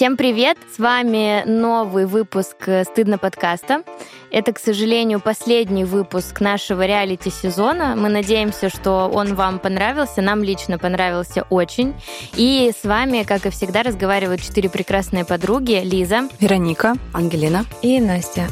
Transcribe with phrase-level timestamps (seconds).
[0.00, 0.56] Всем привет!
[0.74, 3.82] С вами новый выпуск «Стыдно подкаста».
[4.30, 7.96] Это, к сожалению, последний выпуск нашего реалити-сезона.
[7.96, 10.22] Мы надеемся, что он вам понравился.
[10.22, 11.92] Нам лично понравился очень.
[12.34, 15.82] И с вами, как и всегда, разговаривают четыре прекрасные подруги.
[15.84, 16.30] Лиза.
[16.40, 16.94] Вероника.
[17.12, 17.66] Ангелина.
[17.82, 18.46] И Настя.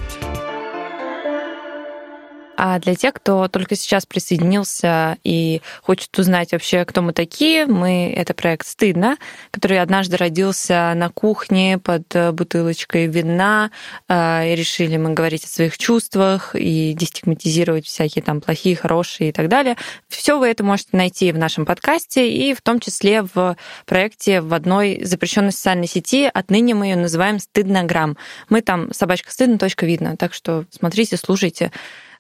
[2.61, 8.13] А для тех, кто только сейчас присоединился и хочет узнать вообще, кто мы такие, мы
[8.13, 9.17] это проект «Стыдно»,
[9.53, 13.71] который однажды родился на кухне под э, бутылочкой вина,
[14.09, 19.33] э, и решили мы говорить о своих чувствах и дестигматизировать всякие там плохие, хорошие и
[19.33, 19.77] так далее.
[20.09, 23.57] Все вы это можете найти в нашем подкасте и в том числе в
[23.87, 26.29] проекте в одной запрещенной социальной сети.
[26.35, 28.17] Отныне мы ее называем «Стыднограмм».
[28.49, 30.17] Мы там собачка стыдно, точка видно.
[30.17, 31.71] Так что смотрите, слушайте.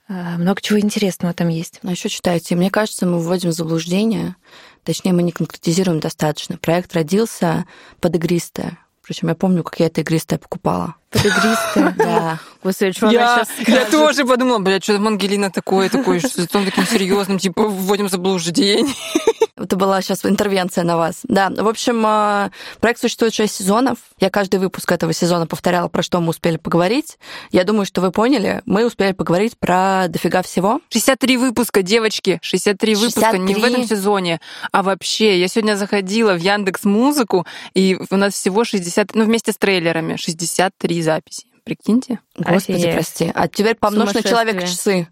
[0.09, 1.81] Э, много чего интересного там есть.
[1.83, 2.57] А еще читайте.
[2.57, 4.37] Мне кажется, мы вводим в заблуждение,
[4.85, 6.57] точнее, мы не конкретизируем достаточно.
[6.57, 7.67] Проект родился
[8.01, 8.79] под игристое.
[9.03, 10.97] Причем я помню, как я это игристое покупала.
[11.11, 11.95] Под игристое?
[11.99, 12.39] Да.
[12.63, 16.87] Господи, что я, я тоже подумала, блядь, что там Ангелина такое, такое, что с таким
[16.87, 18.95] серьезным, типа, вводим заблуждение.
[19.57, 21.21] Это была сейчас интервенция на вас.
[21.25, 23.99] Да, в общем, а, проект существует 6 сезонов.
[24.21, 27.19] Я каждый выпуск этого сезона повторяла, про что мы успели поговорить.
[27.51, 30.81] Я думаю, что вы поняли, мы успели поговорить про дофига всего.
[30.91, 33.31] 63 выпуска, девочки, 63, 63.
[33.31, 35.41] выпуска не в этом сезоне, а вообще.
[35.41, 40.17] Я сегодня заходила в Яндекс Музыку, и у нас всего 60, ну вместе с трейлерами,
[40.17, 41.47] 63 записи.
[41.65, 42.21] Прикиньте.
[42.37, 42.95] Господи, Офигеть.
[42.95, 43.33] прости.
[43.35, 45.09] А теперь помножь на человека часы.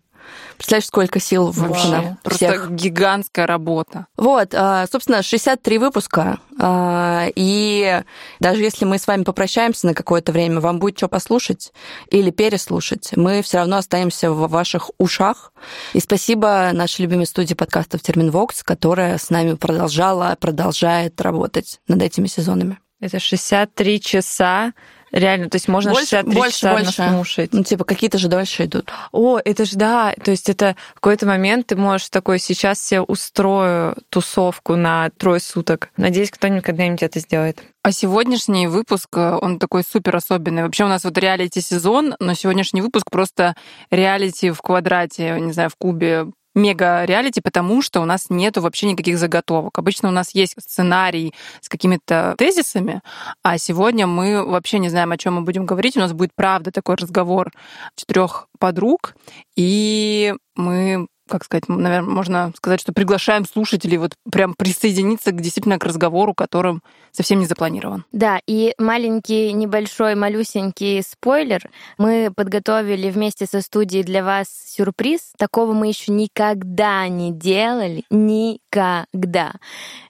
[0.56, 2.18] Представляешь, сколько сил вложено?
[2.22, 2.70] Просто всех.
[2.70, 4.06] гигантская работа.
[4.16, 6.38] Вот, а, собственно, 63 выпуска.
[6.58, 8.02] А, и
[8.40, 11.72] даже если мы с вами попрощаемся на какое-то время, вам будет что послушать
[12.10, 15.52] или переслушать, мы все равно останемся в ваших ушах.
[15.92, 22.26] И спасибо нашей любимой студии подкастов Терминвокс, которая с нами продолжала, продолжает работать над этими
[22.26, 22.78] сезонами.
[22.98, 24.72] Это 63 часа
[25.12, 27.02] Реально, то есть можно больше, 63 больше, часа больше.
[27.02, 27.52] наслушать.
[27.52, 28.90] Ну, типа, какие-то же дольше идут.
[29.12, 30.14] О, это же да.
[30.22, 35.40] То есть это в какой-то момент ты можешь такой, сейчас себе устрою тусовку на трое
[35.40, 35.90] суток.
[35.96, 37.62] Надеюсь, кто-нибудь когда-нибудь это сделает.
[37.82, 40.64] А сегодняшний выпуск, э, он такой супер особенный.
[40.64, 43.54] Вообще у нас вот реалити-сезон, но сегодняшний выпуск просто
[43.90, 49.18] реалити в квадрате, не знаю, в кубе мега-реалити, потому что у нас нету вообще никаких
[49.18, 49.78] заготовок.
[49.78, 53.02] Обычно у нас есть сценарий с какими-то тезисами,
[53.44, 55.96] а сегодня мы вообще не знаем, о чем мы будем говорить.
[55.96, 57.52] У нас будет правда такой разговор
[57.94, 59.14] четырех подруг,
[59.54, 65.78] и мы как сказать, наверное, можно сказать, что приглашаем слушателей вот прям присоединиться к, действительно
[65.78, 66.82] к разговору, которым
[67.12, 68.04] совсем не запланирован.
[68.12, 71.68] Да, и маленький, небольшой, малюсенький спойлер.
[71.98, 75.32] Мы подготовили вместе со студией для вас сюрприз.
[75.38, 78.04] Такого мы еще никогда не делали.
[78.10, 79.54] Никогда.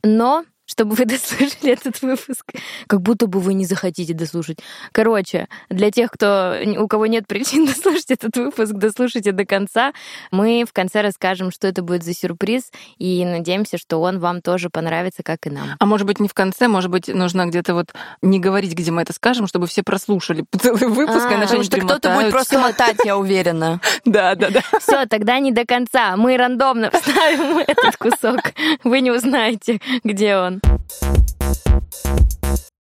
[0.03, 0.44] Но
[0.76, 2.53] чтобы вы дослушали этот выпуск.
[2.87, 4.59] Как будто бы вы не захотите дослушать.
[4.92, 9.92] Короче, для тех, кто, у кого нет причин дослушать этот выпуск, дослушайте до конца.
[10.31, 14.69] Мы в конце расскажем, что это будет за сюрприз, и надеемся, что он вам тоже
[14.69, 15.69] понравится, как и нам.
[15.78, 19.00] А может быть, не в конце, может быть, нужно где-то вот не говорить, где мы
[19.03, 22.98] это скажем, чтобы все прослушали целый выпуск, а, иначе потому что кто-то будет просто мотать,
[23.04, 23.81] я уверена.
[24.04, 24.60] Да, да, да.
[24.78, 26.16] Все, тогда не до конца.
[26.19, 28.41] Мы рандомно вставим этот кусок.
[28.84, 30.60] Вы не узнаете, где он.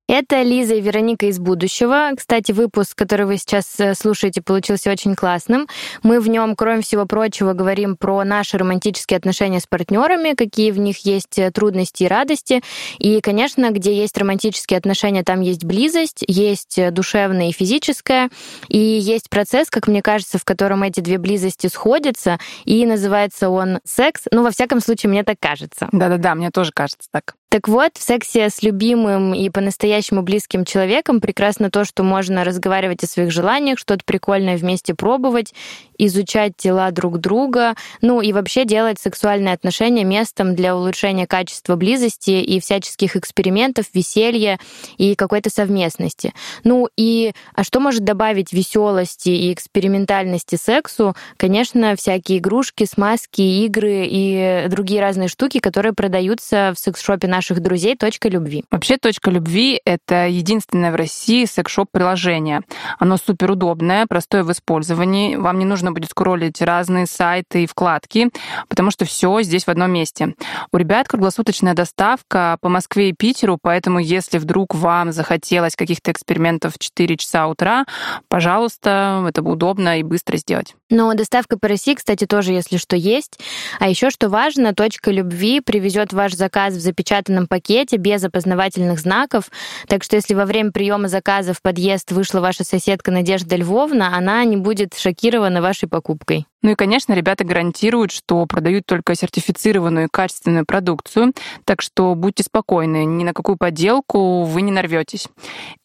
[0.08, 2.10] Это Лиза и Вероника из будущего.
[2.16, 5.66] Кстати, выпуск, который вы сейчас э, слушаете, получился очень классным.
[6.04, 10.78] Мы в нем, кроме всего прочего, говорим про наши романтические отношения с партнерами, какие в
[10.78, 12.62] них есть э, трудности и радости.
[12.98, 18.30] И, конечно, где есть романтические отношения, там есть близость, есть э, душевная и физическая,
[18.68, 23.80] и есть процесс, как мне кажется, в котором эти две близости сходятся, и называется он
[23.84, 24.22] секс.
[24.30, 25.88] Ну, во всяком случае, мне так кажется.
[25.90, 27.34] Да-да-да, мне тоже кажется так.
[27.56, 33.02] Так вот, в сексе с любимым и по-настоящему близким человеком прекрасно то, что можно разговаривать
[33.02, 35.54] о своих желаниях, что-то прикольное вместе пробовать,
[35.96, 42.42] изучать тела друг друга, ну и вообще делать сексуальные отношения местом для улучшения качества близости
[42.42, 44.58] и всяческих экспериментов, веселья
[44.98, 46.34] и какой-то совместности.
[46.62, 51.16] Ну и а что может добавить веселости и экспериментальности сексу?
[51.38, 57.96] Конечно, всякие игрушки, смазки, игры и другие разные штуки, которые продаются в секс-шопе наших друзей
[57.96, 58.64] «Точка любви».
[58.72, 62.62] Вообще «Точка любви»— это единственное в России секс-шоп-приложение.
[62.98, 65.36] Оно супер удобное, простое в использовании.
[65.36, 68.30] Вам не нужно будет скроллить разные сайты и вкладки,
[68.68, 70.34] потому что все здесь в одном месте.
[70.72, 76.74] У ребят круглосуточная доставка по Москве и Питеру, поэтому если вдруг вам захотелось каких-то экспериментов
[76.74, 77.84] в 4 часа утра,
[78.28, 80.74] пожалуйста, это удобно и быстро сделать.
[80.88, 83.40] Но доставка по России, кстати, тоже, если что, есть.
[83.80, 89.50] А еще что важно, точка любви привезет ваш заказ в запечатанном пакете без опознавательных знаков.
[89.88, 94.44] Так что если во время приема заказа в подъезд вышла ваша соседка Надежда Львовна, она
[94.44, 96.46] не будет шокирована вашей покупкой.
[96.66, 101.32] Ну и, конечно, ребята гарантируют, что продают только сертифицированную и качественную продукцию,
[101.64, 105.28] так что будьте спокойны, ни на какую подделку вы не нарветесь.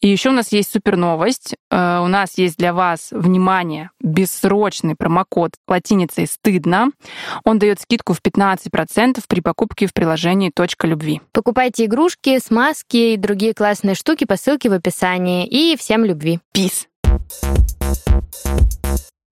[0.00, 1.54] И еще у нас есть супер новость.
[1.70, 6.88] Э, у нас есть для вас, внимание, бессрочный промокод латиницей «Стыдно».
[7.44, 11.20] Он дает скидку в 15% при покупке в приложении «Точка любви».
[11.30, 15.46] Покупайте игрушки, смазки и другие классные штуки по ссылке в описании.
[15.46, 16.40] И всем любви.
[16.52, 16.88] Peace!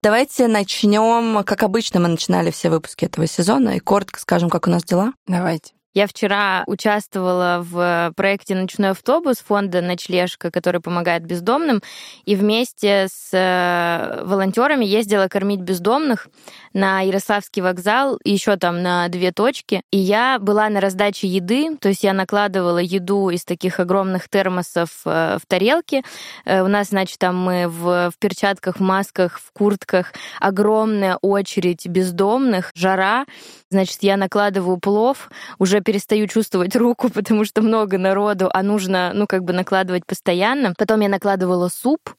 [0.02, 4.70] Давайте начнем, как обычно мы начинали все выпуски этого сезона, и коротко скажем, как у
[4.70, 5.12] нас дела.
[5.28, 5.74] Давайте.
[5.96, 11.82] Я вчера участвовала в проекте «Ночной автобус» фонда «Ночлежка», который помогает бездомным,
[12.26, 16.28] и вместе с э, волонтерами ездила кормить бездомных
[16.74, 19.82] на Ярославский вокзал, еще там на две точки.
[19.90, 25.02] И я была на раздаче еды, то есть я накладывала еду из таких огромных термосов
[25.06, 26.04] э, в тарелки.
[26.46, 31.88] Э, у нас, значит, там мы в, в перчатках, в масках, в куртках, огромная очередь
[31.88, 33.26] бездомных, жара.
[33.72, 39.12] Значит, я накладываю плов, уже уже перестаю чувствовать руку, потому что много народу, а нужно,
[39.14, 40.74] ну, как бы накладывать постоянно.
[40.78, 42.10] Потом я накладывала суп,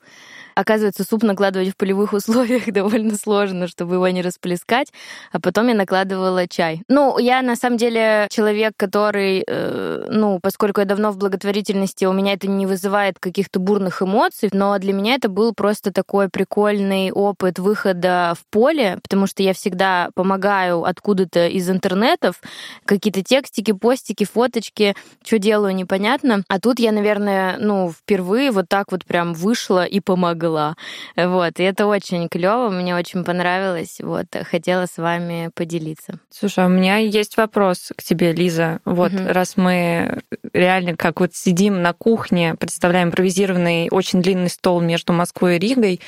[0.54, 4.92] Оказывается, суп накладывать в полевых условиях довольно сложно, чтобы его не расплескать.
[5.32, 6.82] А потом я накладывала чай.
[6.88, 12.12] Ну, я на самом деле человек, который, э, ну, поскольку я давно в благотворительности, у
[12.12, 17.12] меня это не вызывает каких-то бурных эмоций, но для меня это был просто такой прикольный
[17.12, 22.40] опыт выхода в поле, потому что я всегда помогаю откуда-то из интернетов,
[22.84, 24.94] какие-то текстики, постики, фоточки,
[25.24, 26.42] что делаю, непонятно.
[26.48, 30.74] А тут я, наверное, ну, впервые вот так вот прям вышла и помогла была.
[31.16, 33.98] Вот, и это очень клево, мне очень понравилось.
[34.00, 36.18] Вот, хотела с вами поделиться.
[36.30, 38.80] Слушай, а у меня есть вопрос к тебе, Лиза.
[38.84, 39.22] Вот, угу.
[39.26, 40.22] раз мы
[40.52, 46.00] реально как вот сидим на кухне, представляем импровизированный очень длинный стол между Москвой и Ригой,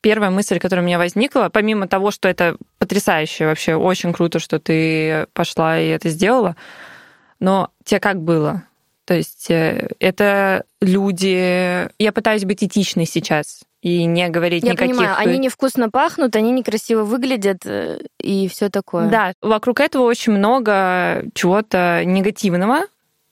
[0.00, 4.58] первая мысль, которая у меня возникла, помимо того, что это потрясающе вообще, очень круто, что
[4.58, 6.56] ты пошла и это сделала,
[7.40, 8.64] но тебе как было?
[9.04, 11.88] То есть э, это люди...
[11.98, 14.96] Я пытаюсь быть этичной сейчас и не говорить Я никаких...
[14.96, 19.10] понимаю, они невкусно пахнут, они некрасиво выглядят э, и все такое.
[19.10, 22.86] Да, вокруг этого очень много чего-то негативного,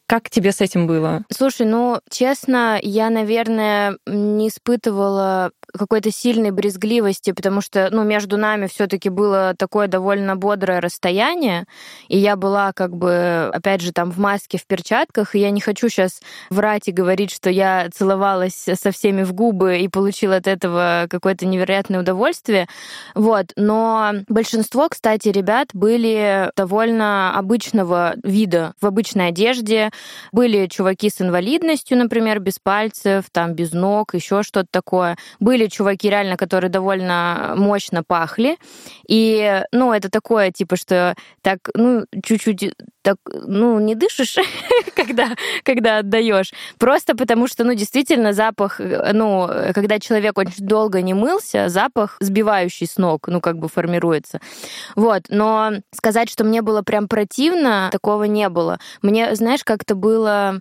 [0.06, 1.24] как тебе с этим было?
[1.30, 8.66] Слушай, ну, честно, я, наверное, не испытывала какой-то сильной брезгливости, потому что, ну, между нами
[8.66, 11.64] все таки было такое довольно бодрое расстояние,
[12.08, 15.60] и я была как бы, опять же, там в маске, в перчатках, и я не
[15.60, 16.20] хочу сейчас
[16.50, 21.46] врать и говорить, что я целовалась со всеми в губы и получила от этого какое-то
[21.46, 22.66] невероятное удовольствие,
[23.14, 29.90] вот, но большинство, кстати, ребят были довольно обычного вида, в обычной одежде,
[30.32, 35.68] были чуваки с инвалидностью, например, без пальцев, там, без ног, еще что-то такое, были были
[35.68, 38.56] чуваки реально, которые довольно мощно пахли.
[39.08, 44.36] И, ну, это такое, типа, что так, ну, чуть-чуть так, ну, не дышишь,
[44.96, 45.28] когда,
[45.64, 46.52] когда отдаешь.
[46.78, 52.86] Просто потому что, ну, действительно, запах, ну, когда человек очень долго не мылся, запах сбивающий
[52.86, 54.40] с ног, ну, как бы формируется.
[54.96, 58.78] Вот, но сказать, что мне было прям противно, такого не было.
[59.02, 60.60] Мне, знаешь, как-то было...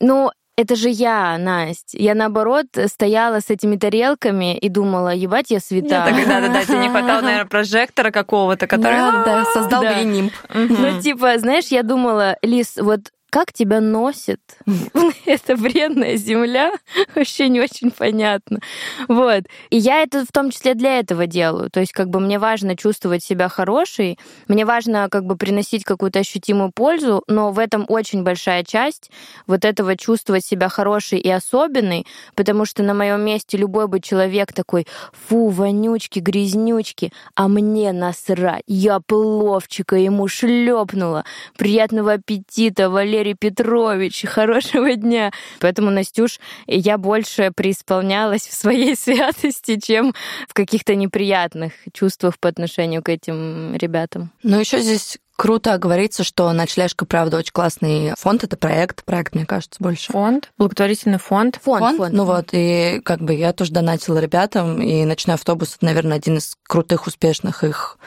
[0.00, 1.96] Ну, это же я, Настя.
[1.96, 6.12] Я, наоборот, стояла с этими тарелками и думала, ебать, я святая.
[6.12, 8.96] Нет, да, да, да, тебе не хватало, наверное, прожектора какого-то, который...
[8.96, 10.02] Да, да, создал да.
[10.02, 10.32] нимб.
[10.52, 14.40] Ну, типа, знаешь, я думала, Лиз, вот как тебя носит
[15.26, 16.72] эта вредная земля,
[17.14, 18.60] вообще не очень понятно.
[19.08, 19.44] Вот.
[19.70, 21.70] И я это в том числе для этого делаю.
[21.70, 24.18] То есть как бы мне важно чувствовать себя хорошей,
[24.48, 29.10] мне важно как бы приносить какую-то ощутимую пользу, но в этом очень большая часть
[29.46, 34.52] вот этого чувствовать себя хорошей и особенной, потому что на моем месте любой бы человек
[34.52, 41.24] такой, фу, вонючки, грязнючки, а мне насрать, я пловчика ему шлепнула,
[41.56, 45.32] приятного аппетита, Валерий Валерий Петрович, хорошего дня.
[45.58, 50.14] Поэтому, Настюш, я больше преисполнялась в своей святости, чем
[50.48, 54.30] в каких-то неприятных чувствах по отношению к этим ребятам.
[54.44, 58.42] Ну, еще здесь Круто говорится, что «Ночлежка», правда, очень классный фонд.
[58.42, 59.04] Это проект.
[59.04, 60.12] Проект, мне кажется, больше.
[60.12, 60.50] Фонд?
[60.58, 61.60] Благотворительный фонд?
[61.62, 61.96] Фонд, фонд.
[61.96, 62.12] фонд.
[62.12, 66.38] Ну вот, и как бы я тоже донатила ребятам, и «Ночной автобус»— это, наверное, один
[66.38, 67.98] из крутых, успешных их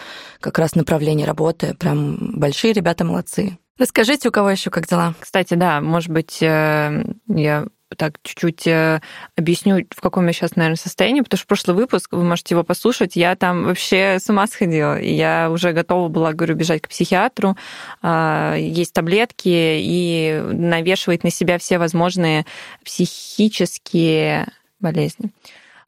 [0.41, 1.74] как раз направлений работы.
[1.75, 3.58] Прям большие ребята молодцы.
[3.82, 5.16] Расскажите, у кого еще как дела?
[5.20, 7.66] Кстати, да, может быть, э, я
[7.98, 9.02] так чуть-чуть э,
[9.36, 13.16] объясню, в каком я сейчас, наверное, состоянии, потому что прошлый выпуск, вы можете его послушать,
[13.16, 15.02] я там вообще с ума сходила.
[15.02, 17.58] Я уже готова была, говорю, бежать к психиатру,
[18.04, 22.46] а, есть таблетки и навешивать на себя все возможные
[22.86, 24.48] психические
[24.80, 25.32] болезни.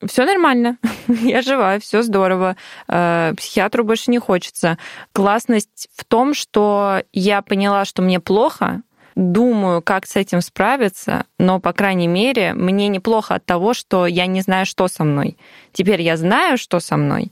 [0.07, 2.55] Все нормально, я жива, все здорово.
[2.87, 4.77] Э, психиатру больше не хочется.
[5.11, 8.81] Классность в том, что я поняла, что мне плохо,
[9.15, 14.25] думаю, как с этим справиться, но, по крайней мере, мне неплохо от того, что я
[14.25, 15.37] не знаю, что со мной.
[15.71, 17.31] Теперь я знаю, что со мной,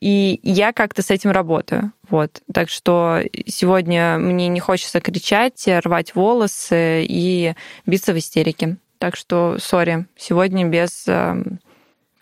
[0.00, 1.92] и я как-то с этим работаю.
[2.08, 2.42] Вот.
[2.52, 7.54] Так что сегодня мне не хочется кричать, рвать волосы и
[7.86, 8.78] биться в истерике.
[8.98, 11.60] Так что, сори, сегодня без эм,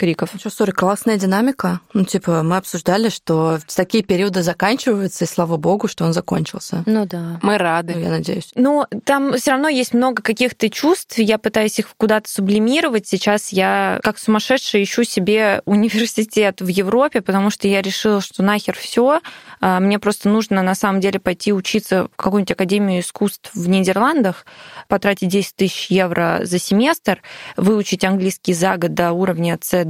[0.01, 0.31] криков.
[0.39, 1.81] Что, сори, классная динамика.
[1.93, 6.83] Ну, типа, мы обсуждали, что такие периоды заканчиваются, и слава богу, что он закончился.
[6.87, 7.39] Ну да.
[7.43, 7.95] Мы рады.
[7.97, 8.51] Ну, я надеюсь.
[8.55, 13.07] Ну, там все равно есть много каких-то чувств, я пытаюсь их куда-то сублимировать.
[13.07, 18.75] Сейчас я как сумасшедшая ищу себе университет в Европе, потому что я решила, что нахер
[18.75, 19.21] все.
[19.61, 24.47] А, мне просто нужно на самом деле пойти учиться в какую-нибудь академию искусств в Нидерландах,
[24.89, 27.21] потратить 10 тысяч евро за семестр,
[27.59, 29.90] выучить английский за год до уровня C2,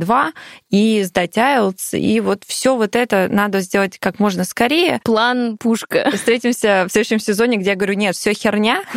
[0.71, 1.99] и сдать IELTS.
[1.99, 5.01] И вот все вот это надо сделать как можно скорее.
[5.05, 6.11] План пушка.
[6.15, 8.83] Встретимся в следующем сезоне, где я говорю, нет, все херня.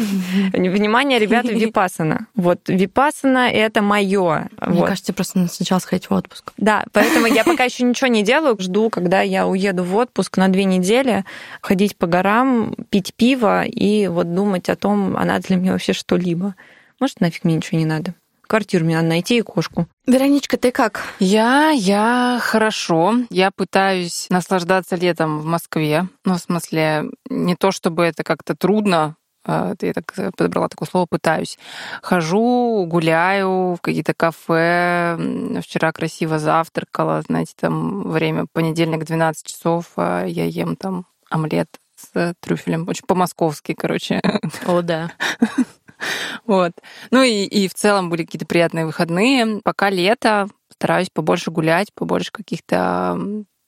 [0.54, 2.28] Внимание, ребята, Випасана.
[2.36, 4.50] Вот Випасана это мое.
[4.62, 4.88] Мне вот.
[4.88, 6.54] кажется, просто надо сначала сходить в отпуск.
[6.58, 8.58] Да, поэтому я пока еще ничего не делаю.
[8.60, 11.26] Жду, когда я уеду в отпуск на две недели,
[11.62, 15.94] ходить по горам, пить пиво и вот думать о том, а надо ли мне вообще
[15.94, 16.56] что-либо.
[17.00, 18.14] Может, нафиг мне ничего не надо.
[18.54, 19.88] Квартиру мне надо найти и кошку.
[20.06, 21.02] Вероничка, ты как?
[21.18, 23.16] Я, я хорошо.
[23.32, 26.08] Я пытаюсь наслаждаться летом в Москве.
[26.24, 31.08] Ну, в смысле, не то чтобы это как-то трудно, это я так подобрала такое слово
[31.10, 31.58] «пытаюсь».
[32.04, 35.18] Хожу, гуляю в какие-то кафе.
[35.60, 37.24] Вчера красиво завтракала.
[37.24, 39.94] Знаете, там время понедельник, 12 часов.
[39.98, 42.88] а Я ем там омлет с трюфелем.
[42.88, 44.22] Очень по-московски, короче.
[44.68, 45.12] О, да.
[46.46, 46.72] Вот.
[47.12, 49.62] Ну и, и в целом были какие-то приятные выходные.
[49.64, 53.18] Пока лето, стараюсь побольше гулять, побольше каких-то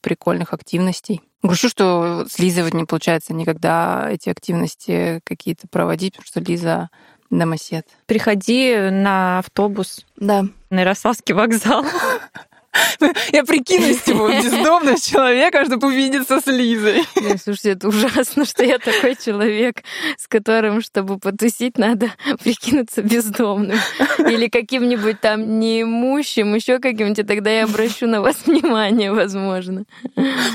[0.02, 1.22] прикольных активностей.
[1.42, 6.90] Грущу, что с Лизой вот не получается никогда эти активности какие-то проводить, потому что Лиза
[7.30, 7.88] домосед.
[8.06, 10.46] Приходи на автобус Да.
[10.70, 11.86] на Ярославский вокзал.
[13.32, 17.04] Я прикинусь, типа, бездомного человека, чтобы увидеться с Лизой.
[17.16, 19.84] Нет, слушайте, это ужасно, что я такой человек,
[20.18, 22.12] с которым, чтобы потусить, надо
[22.44, 23.78] прикинуться бездомным.
[24.20, 29.86] Или каким-нибудь там неимущим, еще каким-нибудь, и тогда я обращу на вас внимание, возможно.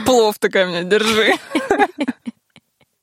[0.05, 1.35] Плов такая меня, держи.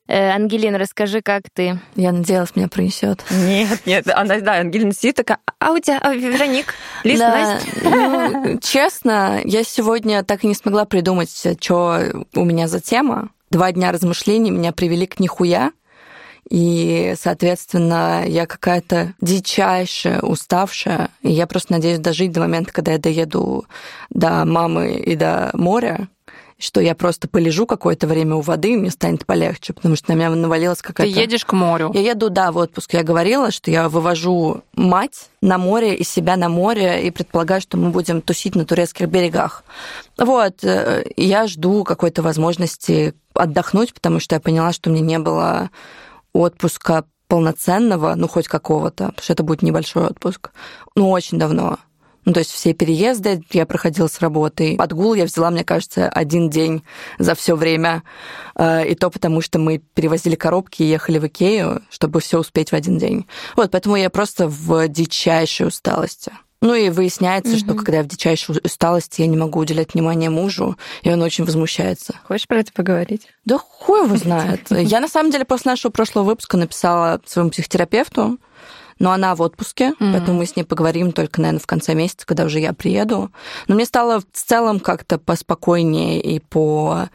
[0.07, 1.79] Э, Ангелина, расскажи, как ты?
[1.95, 3.23] Я надеялась, меня пронесет.
[3.29, 6.73] Нет, нет, она, да, Ангелина сидит такая, а у тебя, а, Вероник,
[7.03, 11.29] Лиз, Да, Настя?» ну, честно, я сегодня так и не смогла придумать,
[11.61, 11.99] что
[12.33, 13.29] у меня за тема.
[13.51, 15.71] Два дня размышлений меня привели к нихуя.
[16.49, 21.09] И, соответственно, я какая-то дичайшая, уставшая.
[21.21, 23.65] И я просто надеюсь дожить до момента, когда я доеду
[24.09, 26.07] до мамы и до моря,
[26.59, 30.15] что я просто полежу какое-то время у воды, и мне станет полегче, потому что на
[30.15, 31.19] меня навалилась Ты какая-то...
[31.19, 31.91] едешь к морю.
[31.93, 32.93] Я еду, да, в отпуск.
[32.93, 37.77] Я говорила, что я вывожу мать на море и себя на море, и предполагаю, что
[37.77, 39.63] мы будем тусить на турецких берегах.
[40.17, 45.69] Вот, э, я жду какой-то возможности отдохнуть, потому что я поняла, что мне не было
[46.33, 50.51] отпуска полноценного, ну, хоть какого-то, потому что это будет небольшой отпуск.
[50.95, 51.77] Ну, очень давно.
[52.27, 54.75] Ну, то есть все переезды я проходила с работы.
[54.77, 56.83] Отгул я взяла, мне кажется, один день
[57.19, 58.03] за все время.
[58.57, 62.71] Э, И то потому, что мы перевозили коробки и ехали в Икею, чтобы все успеть
[62.71, 63.27] в один день.
[63.55, 66.33] Вот, поэтому я просто в дичайшей усталости.
[66.59, 70.75] Ну и выясняется, что когда я в дичайшей усталости, я не могу уделять внимание мужу,
[71.03, 72.15] и он очень возмущается.
[72.27, 73.29] Хочешь про это поговорить?
[73.45, 74.63] Да хуй его знает.
[74.69, 78.37] Я, на самом деле, после нашего прошлого выпуска написала своему психотерапевту,
[78.99, 80.13] но она в отпуске, Мгм.
[80.13, 83.31] поэтому мы с ней поговорим только, наверное, в конце месяца, когда уже я приеду.
[83.67, 87.09] Но мне стало в целом как-то поспокойнее и по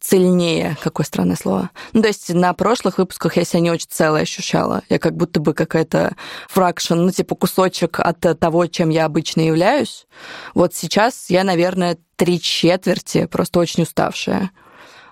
[0.00, 1.70] цельнее, какое странное слово.
[1.92, 4.82] Ну, то есть на прошлых выпусках я себя не очень целой ощущала.
[4.88, 6.16] Я как будто бы какая-то
[6.48, 10.06] фракшн, ну, типа кусочек от того, чем я обычно являюсь.
[10.54, 14.50] Вот сейчас я, наверное, три четверти просто очень уставшая.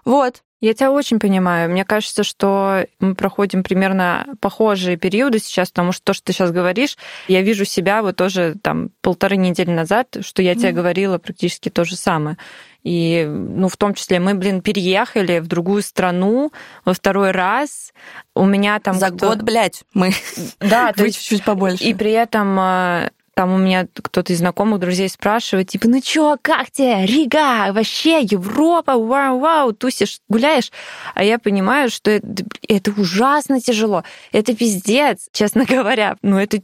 [0.05, 0.43] Вот.
[0.61, 1.71] Я тебя очень понимаю.
[1.71, 6.53] Мне кажется, что мы проходим примерно похожие периоды сейчас, потому что то, что ты сейчас
[6.53, 6.99] говоришь,
[7.29, 11.85] я вижу себя вот тоже там полторы недели назад, что я тебе говорила практически то
[11.85, 12.37] же самое.
[12.83, 16.51] И, ну, в том числе мы, блин, переехали в другую страну
[16.85, 17.93] во второй раз.
[18.35, 18.95] У меня там...
[18.95, 20.13] За год, блядь, мы...
[20.61, 21.85] Да, то есть чуть-чуть побольше.
[21.85, 26.37] И при этом э, там у меня кто-то из знакомых друзей спрашивает, типа, ну чё,
[26.43, 30.71] как тебе, Рига, вообще, Европа, вау-вау, тусишь, гуляешь?
[31.15, 36.17] А я понимаю, что это, это ужасно тяжело, это пиздец, честно говоря.
[36.21, 36.61] Ну, это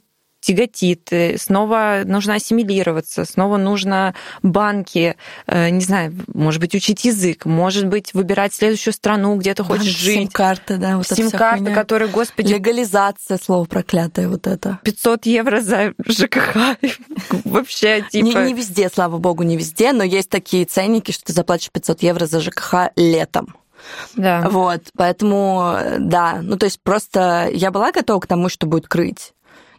[0.47, 7.47] тяготит, э, снова нужно ассимилироваться, снова нужно банки, э, не знаю, может быть, учить язык,
[7.47, 10.15] может быть, выбирать следующую страну, где ты хочешь Банк, жить.
[10.15, 12.53] Сим-карта, да, вот Сим-карта, которая, господи...
[12.53, 14.79] Легализация, слово проклятое вот это.
[14.85, 16.57] 500 евро за ЖКХ.
[17.45, 18.25] Вообще, типа...
[18.25, 22.03] Не, не везде, слава богу, не везде, но есть такие ценники, что ты заплатишь 500
[22.05, 23.57] евро за ЖКХ летом.
[24.15, 24.49] Да.
[24.49, 29.33] Вот, поэтому, да, ну то есть просто я была готова к тому, что будет крыть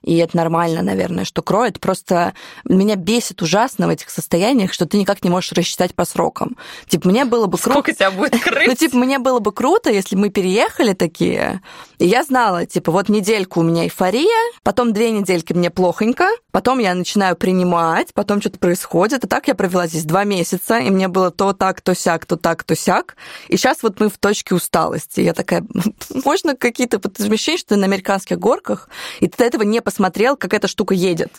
[0.03, 1.79] и это нормально, наверное, что кроет.
[1.79, 6.57] Просто меня бесит ужасно в этих состояниях, что ты никак не можешь рассчитать по срокам.
[6.87, 7.79] Типа, мне было бы круто...
[7.79, 8.67] Сколько тебя будет крыть?
[8.67, 11.61] Ну, типа, мне было бы круто, если мы переехали такие,
[11.99, 16.79] и я знала, типа, вот недельку у меня эйфория, потом две недельки мне плохонько, потом
[16.79, 21.07] я начинаю принимать, потом что-то происходит, и так я провела здесь два месяца, и мне
[21.07, 23.15] было то так, то сяк, то так, то сяк,
[23.47, 25.21] и сейчас вот мы в точке усталости.
[25.21, 25.65] Я такая,
[26.25, 28.89] можно какие-то вот ощущения, что ты на американских горках,
[29.19, 31.31] и ты до этого не посмотрел, как эта штука едет.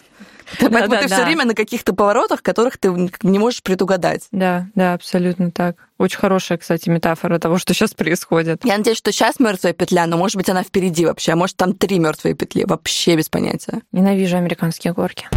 [0.59, 1.25] Поэтому да, ты да, все да.
[1.26, 2.88] время на каких-то поворотах, которых ты
[3.23, 4.23] не можешь предугадать.
[4.33, 5.76] Да, да, абсолютно так.
[5.99, 8.64] Очень хорошая, кстати, метафора того, что сейчас происходит.
[8.64, 11.75] Я надеюсь, что сейчас мертвая петля, но может быть она впереди вообще, а может там
[11.75, 13.83] три мертвые петли, вообще без понятия.
[13.93, 15.28] Ненавижу американские горки.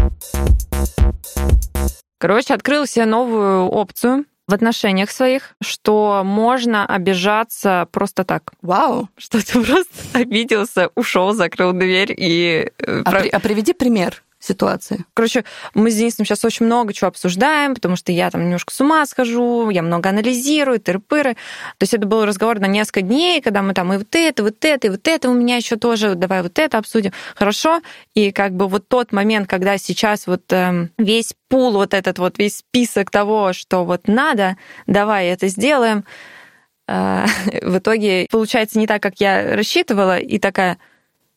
[2.17, 8.51] Короче, открыл себе новую опцию в отношениях своих, что можно обижаться просто так.
[8.61, 9.09] Вау!
[9.17, 12.69] Что ты просто обиделся, ушел, закрыл дверь и...
[12.77, 15.05] Э, а, при, а приведи пример ситуации.
[15.13, 18.81] Короче, мы с Денисом сейчас очень много чего обсуждаем, потому что я там немножко с
[18.81, 21.35] ума схожу, я много анализирую, тыры-пыры.
[21.77, 24.65] То есть это был разговор на несколько дней, когда мы там и вот это, вот
[24.65, 27.13] это, и вот это у меня еще тоже, давай вот это обсудим.
[27.35, 27.81] Хорошо.
[28.15, 32.39] И как бы вот тот момент, когда сейчас вот э, весь пул, вот этот вот
[32.39, 34.57] весь список того, что вот надо,
[34.87, 36.03] давай это сделаем,
[36.87, 37.25] э,
[37.61, 40.79] в итоге получается не так, как я рассчитывала, и такая,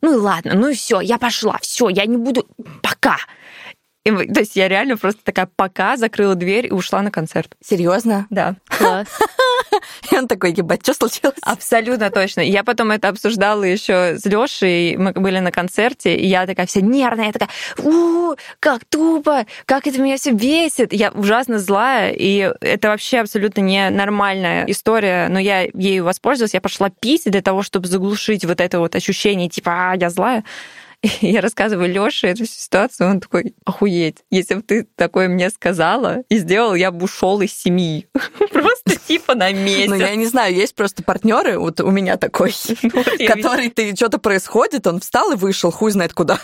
[0.05, 2.47] ну и ладно, ну и все, я пошла, все, я не буду,
[2.83, 3.17] пока.
[4.05, 7.57] И, то есть я реально просто такая пока закрыла дверь и ушла на концерт.
[7.65, 8.27] Серьезно?
[8.29, 8.57] Да.
[8.67, 9.09] Класс.
[10.11, 11.37] И он такой, ебать, что случилось?
[11.43, 12.41] Абсолютно точно.
[12.41, 16.81] Я потом это обсуждала еще с Лешей, мы были на концерте, и я такая вся
[16.81, 20.93] нервная, я такая, у, как тупо, как это меня все бесит.
[20.93, 26.61] Я ужасно злая, и это вообще абсолютно не нормальная история, но я ею воспользовалась, я
[26.61, 30.45] пошла пить для того, чтобы заглушить вот это вот ощущение, типа, а, я злая.
[31.21, 36.39] я рассказываю Лёше эту ситуацию, он такой, охуеть, если бы ты такое мне сказала и
[36.39, 38.07] сделал, я бы ушел из семьи.
[38.53, 39.91] Просто типа на месяц.
[39.91, 44.19] Ну, я не знаю, есть просто партнеры, вот у меня такой, ну, который ты что-то
[44.19, 46.39] происходит, он встал и вышел, хуй знает куда.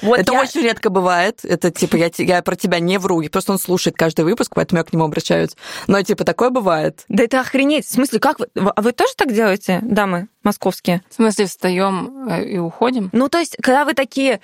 [0.00, 0.40] Вот это я...
[0.40, 1.40] очень редко бывает.
[1.44, 3.22] Это типа я, я про тебя не вру.
[3.30, 5.50] Просто он слушает каждый выпуск, поэтому я к нему обращаюсь.
[5.86, 7.04] Но типа такое бывает.
[7.08, 7.86] Да это охренеть.
[7.86, 8.48] В смысле, как вы?
[8.54, 11.02] А вы тоже так делаете, дамы московские?
[11.08, 13.10] В смысле, встаем э, и уходим?
[13.12, 14.40] Ну, то есть, когда вы такие,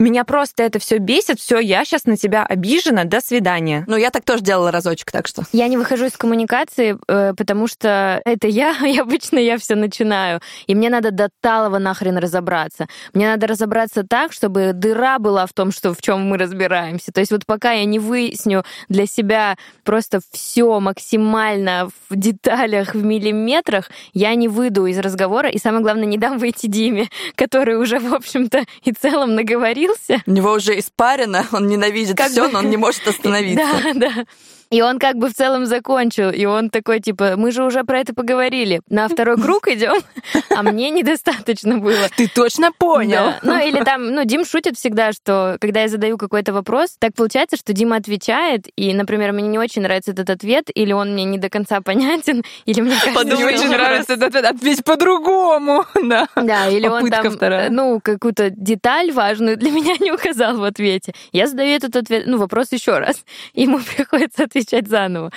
[0.00, 3.84] меня просто это все бесит, все, я сейчас на тебя обижена, до свидания.
[3.86, 5.42] Ну, я так тоже делала разочек, так что.
[5.52, 10.40] Я не выхожу из коммуникации, э, потому что это я, и обычно я все начинаю.
[10.66, 12.86] И мне надо до талого нахрен разобраться.
[13.12, 17.12] Мне надо разобраться так, чтобы дыра была в том, что в чем мы разбираемся.
[17.12, 23.04] То есть вот пока я не выясню для себя просто все максимально в деталях, в
[23.04, 27.98] миллиметрах, я не выйду из разговора, и самое главное, не дам выйти Диме, который уже,
[27.98, 30.22] в общем-то, и целом наговорил, остановился.
[30.26, 32.52] У него уже испарено, он ненавидит как все, бы...
[32.52, 33.64] но он не может остановиться.
[33.94, 34.24] Да, да.
[34.70, 37.98] И он как бы в целом закончил, и он такой, типа, мы же уже про
[37.98, 39.96] это поговорили, на второй круг идем,
[40.54, 42.08] а мне недостаточно было.
[42.16, 43.32] Ты точно понял?
[43.32, 43.38] Да.
[43.42, 47.56] Ну, или там, ну, Дим шутит всегда, что когда я задаю какой-то вопрос, так получается,
[47.56, 51.38] что Дима отвечает, и, например, мне не очень нравится этот ответ, или он мне не
[51.38, 56.28] до конца понятен, или мне кажется, Не очень нравится этот ответ, ответь по-другому, да.
[56.36, 57.70] Да, или он там, вторая.
[57.70, 61.12] ну, какую-то деталь важную для меня не указал в ответе.
[61.32, 65.30] Я задаю этот ответ, ну, вопрос еще раз, ему приходится ответить отвечать заново.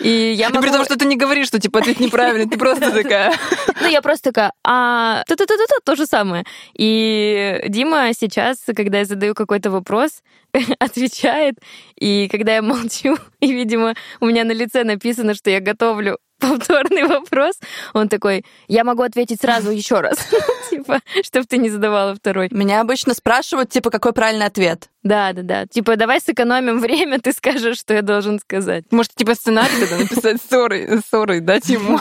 [0.00, 0.62] И я могу...
[0.62, 3.32] При том, что ты не говоришь, что типа ответ неправильный, ты просто такая...
[3.80, 6.44] Ну, я просто такая, а та та та та то же самое.
[6.74, 10.22] И Дима сейчас, когда я задаю какой-то вопрос,
[10.78, 11.54] отвечает,
[11.96, 17.04] и когда я молчу, и, видимо, у меня на лице написано, что я готовлю повторный
[17.04, 17.58] вопрос,
[17.94, 20.18] он такой, я могу ответить сразу еще раз,
[20.70, 22.48] типа, чтобы ты не задавала второй.
[22.50, 24.88] Меня обычно спрашивают, типа, какой правильный ответ.
[25.02, 25.66] Да, да, да.
[25.66, 28.84] Типа, давай сэкономим время, ты скажешь, что я должен сказать.
[28.90, 31.98] Может, типа сценарий тогда написать ссоры, ссоры дать ему.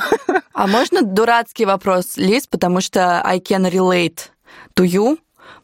[0.53, 4.29] А можно дурацкий вопрос, Лиз, потому что I can relate
[4.75, 5.17] to you,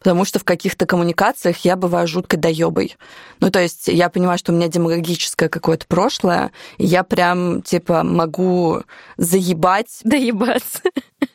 [0.06, 2.96] потому что в каких-то коммуникациях я бываю жуткой доебой.
[3.40, 8.04] Ну, то есть я понимаю, что у меня демагогическое какое-то прошлое, и я прям, типа,
[8.04, 8.82] могу
[9.16, 9.98] заебать...
[10.04, 10.82] Доебаться.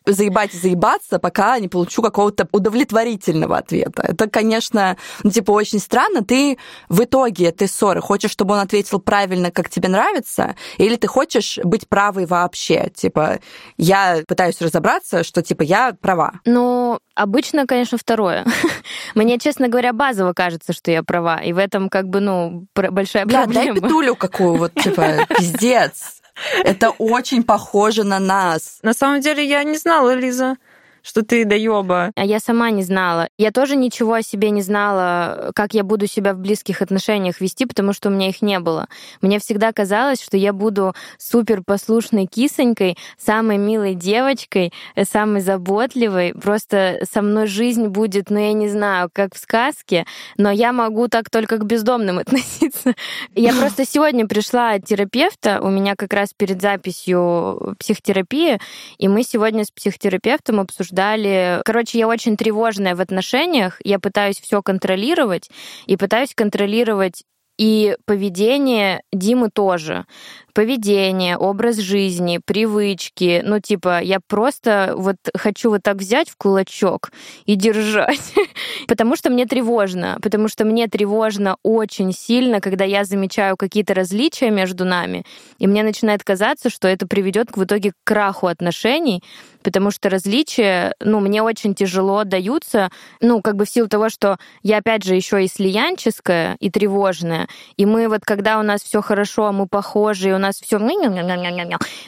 [0.06, 4.04] Заебать и заебаться, пока не получу какого-то удовлетворительного ответа.
[4.04, 6.24] Это, конечно, ну, типа, очень странно.
[6.24, 6.58] Ты
[6.90, 11.60] в итоге этой ссоры хочешь, чтобы он ответил правильно, как тебе нравится, или ты хочешь
[11.64, 12.90] быть правой вообще?
[12.96, 13.40] Типа,
[13.78, 16.34] я пытаюсь разобраться, что, типа, я права.
[16.46, 18.46] Ну, обычно, конечно, второе.
[19.16, 21.42] Мне, честно говоря, базово кажется, что я права.
[21.42, 23.74] И в этом как бы, ну, большая Бля, проблема.
[23.74, 26.21] дай петулю какую вот, типа, пиздец.
[26.64, 28.80] Это очень похоже на нас.
[28.82, 30.58] На самом деле я не знала, Лиза,
[31.04, 32.12] что ты доеба.
[32.16, 33.28] А я сама не знала.
[33.38, 37.66] Я тоже ничего о себе не знала, как я буду себя в близких отношениях вести,
[37.66, 38.88] потому что у меня их не было.
[39.22, 46.34] Мне всегда казалось, что я буду супер послушной кисонькой, самой милой девочкой, э, самой заботливой.
[46.34, 50.06] Просто со мной жизнь будет, ну я не знаю, как в сказке,
[50.38, 52.94] но я могу так только к бездомным относиться.
[53.34, 58.60] Я просто сегодня пришла от терапевта, у меня как раз перед записью психотерапии,
[58.98, 61.62] и мы сегодня с психотерапевтом обсуждали обсуждали.
[61.66, 65.50] Короче, я очень тревожная в отношениях, я пытаюсь все контролировать
[65.86, 67.24] и пытаюсь контролировать
[67.58, 70.06] и поведение Димы тоже
[70.54, 73.42] поведение, образ жизни, привычки.
[73.46, 77.12] Ну, типа, я просто вот хочу вот так взять в кулачок
[77.46, 78.34] и держать.
[78.88, 80.18] потому что мне тревожно.
[80.22, 85.26] Потому что мне тревожно очень сильно, когда я замечаю какие-то различия между нами,
[85.60, 89.24] и мне начинает казаться, что это приведет в итоге к краху отношений,
[89.64, 94.38] потому что различия, ну, мне очень тяжело даются, ну, как бы в силу того, что
[94.64, 99.02] я, опять же, еще и слиянческая, и тревожная, и мы вот, когда у нас все
[99.02, 100.78] хорошо, мы похожи, и у нас все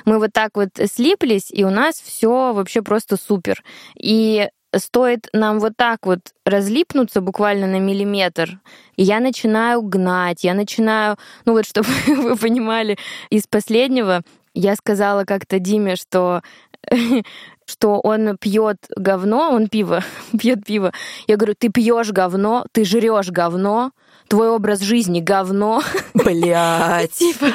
[0.05, 3.63] мы вот так вот слиплись, и у нас все вообще просто супер.
[3.95, 8.59] И стоит нам вот так вот разлипнуться буквально на миллиметр,
[8.95, 12.97] и я начинаю гнать, я начинаю, ну вот чтобы вы понимали,
[13.29, 14.21] из последнего
[14.53, 16.41] я сказала как-то Диме, что
[17.65, 20.03] что он пьет говно, он пиво,
[20.39, 20.91] пьет пиво.
[21.27, 23.91] Я говорю, ты пьешь говно, ты жрешь говно,
[24.27, 25.81] твой образ жизни говно.
[26.13, 27.12] Блять.
[27.17, 27.47] типа,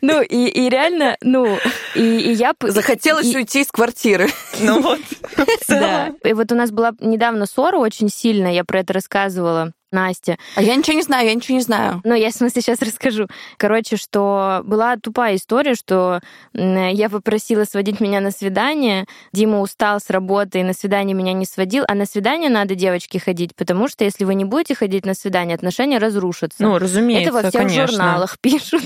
[0.00, 1.58] ну, и, и реально, ну,
[1.94, 2.54] и, и я...
[2.60, 4.28] Захотелось и, уйти из квартиры.
[4.60, 5.00] Ну вот.
[5.68, 6.12] Да.
[6.24, 9.72] И вот у нас была недавно ссора очень сильная, я про это рассказывала.
[9.92, 10.36] Настя.
[10.56, 12.00] А я ничего не знаю, я ничего не знаю.
[12.04, 13.28] Ну, я, в смысле, сейчас расскажу.
[13.56, 16.20] Короче, что была тупая история, что
[16.52, 21.46] я попросила сводить меня на свидание, Дима устал с работы и на свидание меня не
[21.46, 25.14] сводил, а на свидание надо девочки ходить, потому что если вы не будете ходить на
[25.14, 26.62] свидание, отношения разрушатся.
[26.62, 27.86] Ну, разумеется, Это во всех конечно.
[27.86, 28.82] журналах пишут.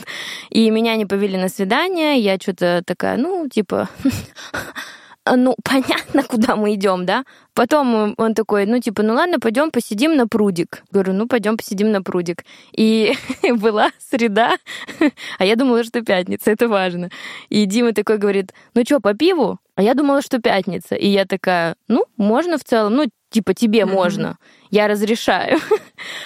[0.50, 3.88] И меня не повели на свидание, я что-то такая, ну, типа,
[5.36, 7.24] ну, понятно, куда мы идем, да?
[7.54, 10.82] Потом он такой, ну, типа, ну ладно, пойдем посидим на прудик.
[10.90, 12.44] Говорю, ну, пойдем посидим на прудик.
[12.72, 13.14] И
[13.56, 14.56] была среда,
[15.38, 17.10] а я думала, что пятница, это важно.
[17.48, 19.58] И Дима такой говорит, ну что, по пиву?
[19.74, 20.94] А я думала, что пятница.
[20.94, 24.36] И я такая, ну, можно в целом, ну, типа, тебе можно,
[24.70, 25.58] я разрешаю.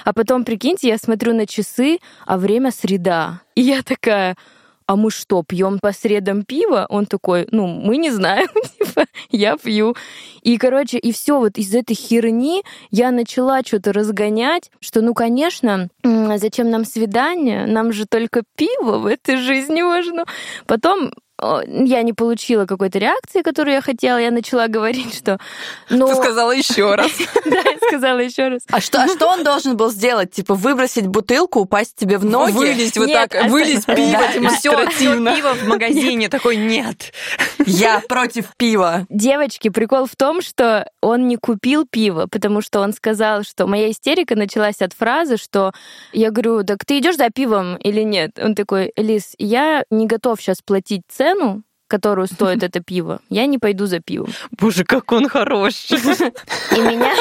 [0.05, 3.43] а потом, прикиньте, я смотрю на часы, а время среда.
[3.55, 4.37] И я такая,
[4.87, 6.87] а мы что, пьем по средам пиво?
[6.89, 9.95] Он такой, ну, мы не знаем, типа, я пью.
[10.43, 15.89] И, короче, и все вот из этой херни я начала что-то разгонять, что, ну, конечно,
[16.37, 17.67] зачем нам свидание?
[17.67, 20.25] Нам же только пиво в этой жизни можно.
[20.67, 21.13] Потом
[21.67, 25.39] я не получила какой-то реакции, которую я хотела, я начала говорить, что...
[25.91, 26.09] Ну...
[26.09, 27.11] Ты сказала еще раз.
[27.45, 28.63] Да, я сказала еще раз.
[28.71, 30.33] А что, а что он должен был сделать?
[30.33, 32.53] Типа выбросить бутылку, упасть тебе в ноги?
[32.53, 35.35] Вылезть вот так, вылезть пиво демонстративно.
[35.35, 37.13] пиво в магазине, такой, нет.
[37.67, 39.07] Я против пива.
[39.09, 43.91] Девочки, прикол в том, что он не купил пиво, потому что он сказал, что моя
[43.91, 45.73] истерика началась от фразы, что
[46.13, 48.39] я говорю, так ты идешь за пивом или нет?
[48.39, 51.63] Он такой, Лиз, я не готов сейчас платить цену, цену,
[51.95, 54.31] которую стоит это пиво, я не пойду за пивом.
[54.51, 55.93] Боже, как он хорош.
[55.93, 57.13] И меня,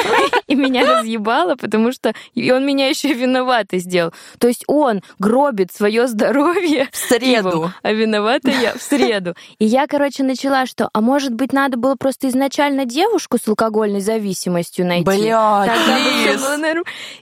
[0.48, 4.12] и меня разъебало, потому что и он меня еще виноватой сделал.
[4.40, 9.36] То есть он гробит свое здоровье в среду, пивом, а виновата я в среду.
[9.60, 14.00] И я, короче, начала, что, а может быть, надо было просто изначально девушку с алкогольной
[14.00, 15.04] зависимостью найти.
[15.04, 15.20] Блядь,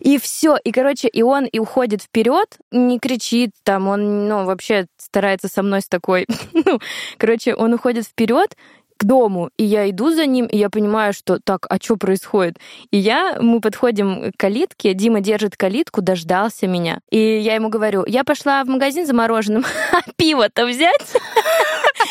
[0.01, 0.57] И все.
[0.65, 5.63] И, короче, и он и уходит вперед, не кричит, там, он, ну, вообще старается со
[5.63, 6.81] мной с такой, ну,
[7.19, 8.57] короче, короче, он уходит вперед,
[8.99, 12.59] к дому, и я иду за ним, и я понимаю, что так, а что происходит?
[12.93, 17.01] И я, мы подходим к калитке, Дима держит калитку, дождался меня.
[17.11, 21.17] И я ему говорю, я пошла в магазин за мороженым, а пиво-то взять?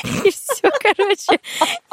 [0.25, 1.39] И все, короче.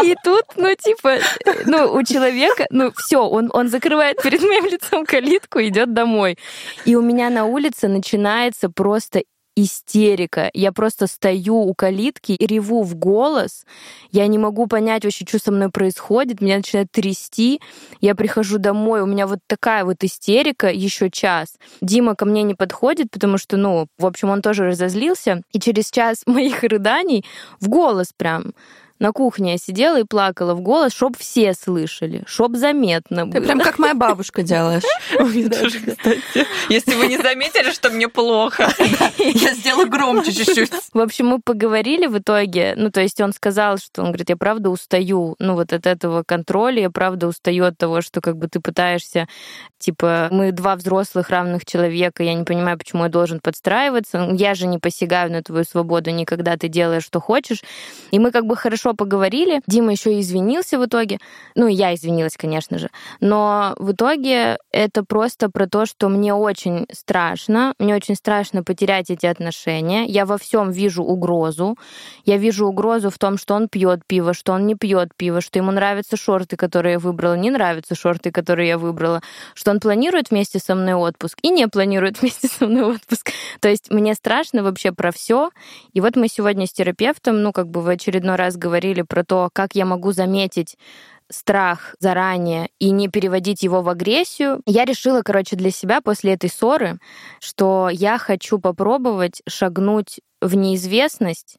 [0.03, 1.19] И тут, ну, типа,
[1.67, 6.39] ну, у человека, ну, все, он, он закрывает перед моим лицом калитку, идет домой.
[6.87, 9.23] И у меня на улице начинается просто
[9.59, 10.51] истерика.
[10.55, 13.67] Я просто стою у калитки и реву в голос.
[14.13, 16.41] Я не могу понять вообще, что со мной происходит.
[16.41, 17.61] Меня начинает трясти.
[18.01, 21.57] Я прихожу домой, у меня вот такая вот истерика еще час.
[21.81, 25.43] Дима ко мне не подходит, потому что, ну, в общем, он тоже разозлился.
[25.53, 27.25] И через час моих рыданий
[27.61, 28.53] в голос прям
[28.99, 33.41] на кухне я сидела и плакала в голос, чтоб все слышали, чтоб заметно было.
[33.41, 34.83] Ты прям как моя бабушка делаешь.
[36.69, 38.73] Если вы не заметили, что мне плохо,
[39.19, 40.73] я сделаю громче чуть-чуть.
[40.93, 42.75] В общем, мы поговорили в итоге.
[42.77, 46.23] Ну, то есть он сказал, что он говорит, я правда устаю, ну, вот от этого
[46.23, 49.29] контроля, я правда устаю от того, что как бы ты пытаешься,
[49.79, 54.29] типа, мы два взрослых равных человека, я не понимаю, почему я должен подстраиваться.
[54.33, 57.63] Я же не посягаю на твою свободу никогда, ты делаешь, что хочешь.
[58.11, 59.61] И мы как бы хорошо хорошо поговорили.
[59.67, 61.19] Дима еще извинился в итоге.
[61.55, 62.89] Ну, я извинилась, конечно же.
[63.21, 67.75] Но в итоге это просто про то, что мне очень страшно.
[67.79, 70.05] Мне очень страшно потерять эти отношения.
[70.07, 71.77] Я во всем вижу угрозу.
[72.25, 75.59] Я вижу угрозу в том, что он пьет пиво, что он не пьет пиво, что
[75.59, 79.21] ему нравятся шорты, которые я выбрала, не нравятся шорты, которые я выбрала,
[79.55, 83.31] что он планирует вместе со мной отпуск и не планирует вместе со мной отпуск.
[83.61, 85.51] То есть мне страшно вообще про все.
[85.93, 89.25] И вот мы сегодня с терапевтом, ну, как бы в очередной раз говорим, говорили про
[89.25, 90.77] то, как я могу заметить
[91.31, 96.49] страх заранее и не переводить его в агрессию, я решила, короче, для себя после этой
[96.49, 96.99] ссоры,
[97.41, 101.57] что я хочу попробовать шагнуть в неизвестность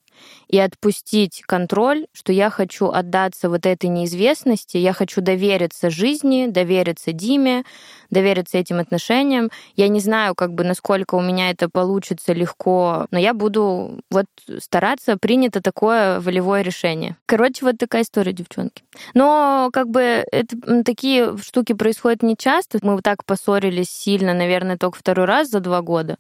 [0.48, 7.12] и отпустить контроль, что я хочу отдаться вот этой неизвестности, я хочу довериться жизни, довериться
[7.12, 7.64] Диме,
[8.10, 9.50] довериться этим отношениям.
[9.76, 14.26] Я не знаю, как бы, насколько у меня это получится легко, но я буду вот
[14.60, 17.16] стараться, принято такое волевое решение.
[17.26, 18.84] Короче, вот такая история, девчонки.
[19.14, 20.02] Но как бы
[20.32, 22.80] это, такие штуки происходят не часто.
[22.82, 26.18] Мы вот так поссорились сильно, наверное, только второй раз за два года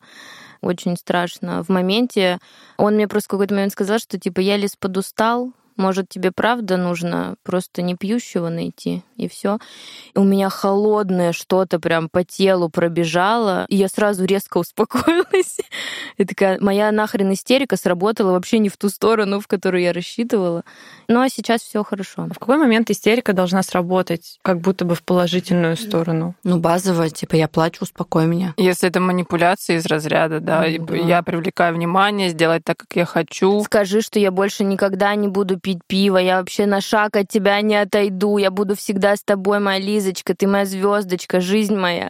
[0.61, 1.63] очень страшно.
[1.63, 2.39] В моменте
[2.77, 6.77] он мне просто в какой-то момент сказал, что типа я лишь подустал, может, тебе правда
[6.77, 9.57] нужно просто не пьющего найти, и все.
[10.13, 15.57] У меня холодное что-то прям по телу пробежало, и я сразу резко успокоилась.
[16.17, 20.63] И такая, моя нахрен истерика сработала вообще не в ту сторону, в которую я рассчитывала.
[21.07, 22.27] Но сейчас все хорошо.
[22.27, 26.35] В какой момент истерика должна сработать, как будто бы в положительную сторону?
[26.43, 28.53] Ну, базово, типа, я плачу, успокой меня.
[28.57, 30.95] Если это манипуляции из разряда, да, ну, да.
[30.95, 33.63] я привлекаю внимание, сделать так, как я хочу.
[33.63, 37.27] Скажи, что я больше никогда не буду пить пить пиво, я вообще на шаг от
[37.27, 42.09] тебя не отойду, я буду всегда с тобой, моя Лизочка, ты моя звездочка, жизнь моя.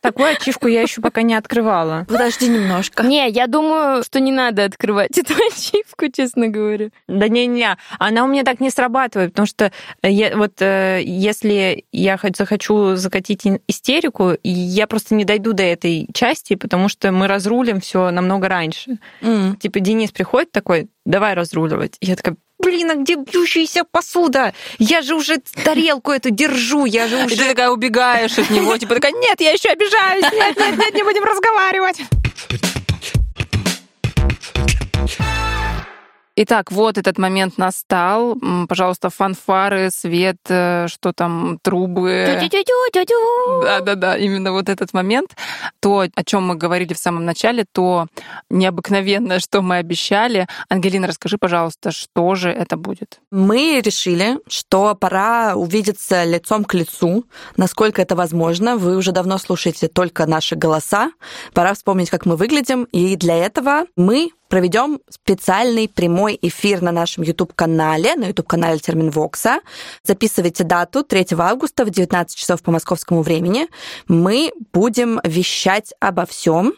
[0.00, 2.06] Такую ачивку я еще пока не открывала.
[2.08, 3.04] Подожди немножко.
[3.04, 6.90] Не, я думаю, что не надо открывать эту ачивку, честно говоря.
[7.08, 12.18] Да не-не, она у меня так не срабатывает, потому что я, вот э, если я
[12.36, 18.10] захочу закатить истерику, я просто не дойду до этой части, потому что мы разрулим все
[18.10, 18.98] намного раньше.
[19.20, 19.56] Mm.
[19.58, 21.96] Типа Денис приходит такой, давай разруливать.
[22.00, 24.54] Я такая, блин, а где бьющаяся посуда?
[24.78, 27.34] Я же уже тарелку эту держу, я же уже...
[27.34, 30.94] И ты такая убегаешь от него, типа такая, нет, я еще обижаюсь, нет, нет, нет,
[30.94, 32.00] не будем разговаривать.
[36.34, 38.36] Итак, вот этот момент настал.
[38.66, 42.24] Пожалуйста, фанфары, свет, э, что там, трубы.
[43.62, 45.36] Да-да-да, именно вот этот момент.
[45.80, 48.06] То, о чем мы говорили в самом начале, то
[48.48, 50.46] необыкновенное, что мы обещали.
[50.70, 53.20] Ангелина, расскажи, пожалуйста, что же это будет?
[53.30, 57.26] Мы решили, что пора увидеться лицом к лицу,
[57.58, 58.78] насколько это возможно.
[58.78, 61.12] Вы уже давно слушаете только наши голоса.
[61.52, 62.84] Пора вспомнить, как мы выглядим.
[62.84, 69.60] И для этого мы проведем специальный прямой эфир на нашем YouTube-канале, на YouTube-канале Терминвокса.
[70.04, 73.68] Записывайте дату 3 августа в 19 часов по московскому времени.
[74.08, 76.74] Мы будем вещать обо всем,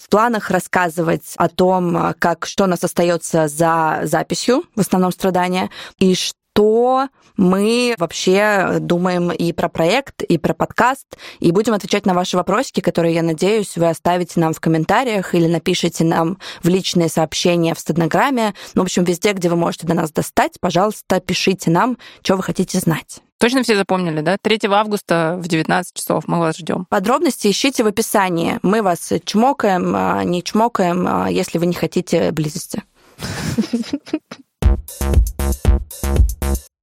[0.00, 5.70] в планах рассказывать о том, как, что у нас остается за записью, в основном страдания,
[6.00, 12.06] и что то мы вообще думаем и про проект, и про подкаст, и будем отвечать
[12.06, 16.68] на ваши вопросики, которые, я надеюсь, вы оставите нам в комментариях или напишите нам в
[16.68, 18.54] личные сообщения в Стаднограмме.
[18.74, 22.42] Ну, в общем, везде, где вы можете до нас достать, пожалуйста, пишите нам, что вы
[22.42, 23.20] хотите знать.
[23.38, 24.36] Точно все запомнили, да?
[24.40, 26.86] 3 августа в 19 часов мы вас ждем.
[26.88, 28.60] Подробности ищите в описании.
[28.62, 32.84] Мы вас чмокаем, а, не чмокаем, а, если вы не хотите близости.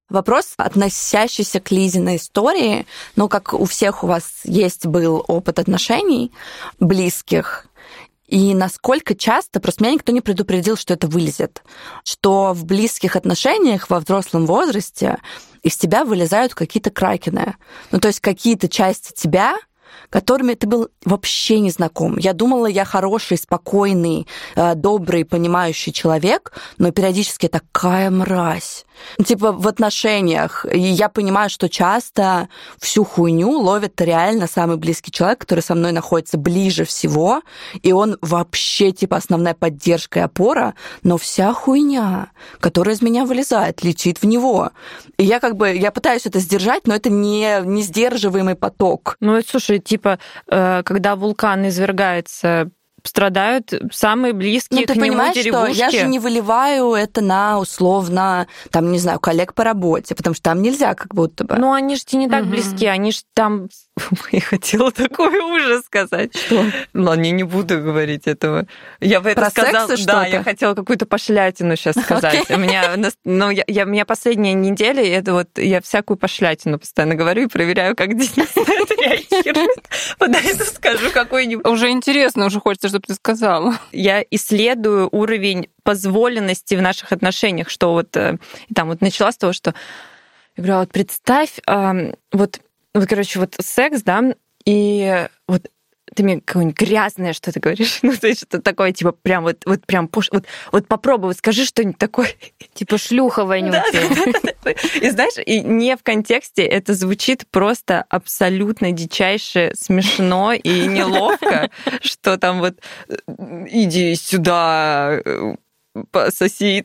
[0.08, 6.32] Вопрос, относящийся к Лизиной истории, ну, как у всех у вас есть был опыт отношений
[6.80, 7.70] близких,
[8.30, 11.64] и насколько часто, просто меня никто не предупредил, что это вылезет,
[12.04, 15.18] что в близких отношениях во взрослом возрасте
[15.64, 17.56] из тебя вылезают какие-то кракены.
[17.90, 19.56] Ну, то есть какие-то части тебя,
[20.08, 22.16] которыми ты был вообще не знаком.
[22.18, 28.86] Я думала, я хороший, спокойный, э, добрый, понимающий человек, но периодически такая мразь.
[29.24, 30.66] Типа в отношениях.
[30.70, 35.92] И я понимаю, что часто всю хуйню ловит реально самый близкий человек, который со мной
[35.92, 37.42] находится ближе всего,
[37.82, 43.82] и он вообще типа основная поддержка и опора, но вся хуйня, которая из меня вылезает,
[43.82, 44.70] летит в него.
[45.16, 49.16] И я как бы, я пытаюсь это сдержать, но это не, не сдерживаемый поток.
[49.20, 52.70] Ну, слушай, типа, э, когда вулкан извергается,
[53.02, 55.72] страдают самые близкие ну, ты к нему понимаешь, деревушки.
[55.74, 60.34] что я же не выливаю это на условно, там, не знаю, коллег по работе, потому
[60.34, 61.56] что там нельзя как будто бы.
[61.56, 62.50] Ну, они же тебе не так Мгм.
[62.50, 63.68] близки, они же там...
[64.32, 66.36] Я хотела такой ужас сказать.
[66.36, 66.64] Что?
[66.94, 68.66] Ладно, я не буду говорить этого.
[69.00, 69.96] Я бы это Про секс сказала...
[70.06, 72.50] Да, я хотела какую-то пошлятину сейчас сказать.
[72.50, 76.78] У меня, ну, я, я- у меня последняя неделя, и это вот я всякую пошлятину
[76.78, 79.88] постоянно говорю и проверяю, как Денис это реагирует.
[80.18, 83.74] Подойду, скажу какой-нибудь Уже интересно, уже хочется, чтобы ты сказала.
[83.92, 88.36] я исследую уровень позволенности в наших отношениях, что вот э,
[88.74, 89.74] там вот начала с того, что
[90.56, 91.50] я говорю, а вот представь,
[92.32, 92.60] вот,
[92.94, 95.68] вот, короче, вот секс, да, и вот
[96.14, 99.86] ты мне какое-нибудь грязное что-то говоришь, ну, то есть что-то такое, типа, прям вот, вот
[99.86, 102.28] прям, пош- вот, вот попробуй, вот скажи что-нибудь такое.
[102.74, 104.32] Типа шлюха вонючая.
[105.00, 111.70] И знаешь, и не в контексте это звучит просто абсолютно дичайше смешно и неловко,
[112.02, 112.80] что там вот
[113.66, 115.20] иди сюда,
[116.10, 116.82] пососи.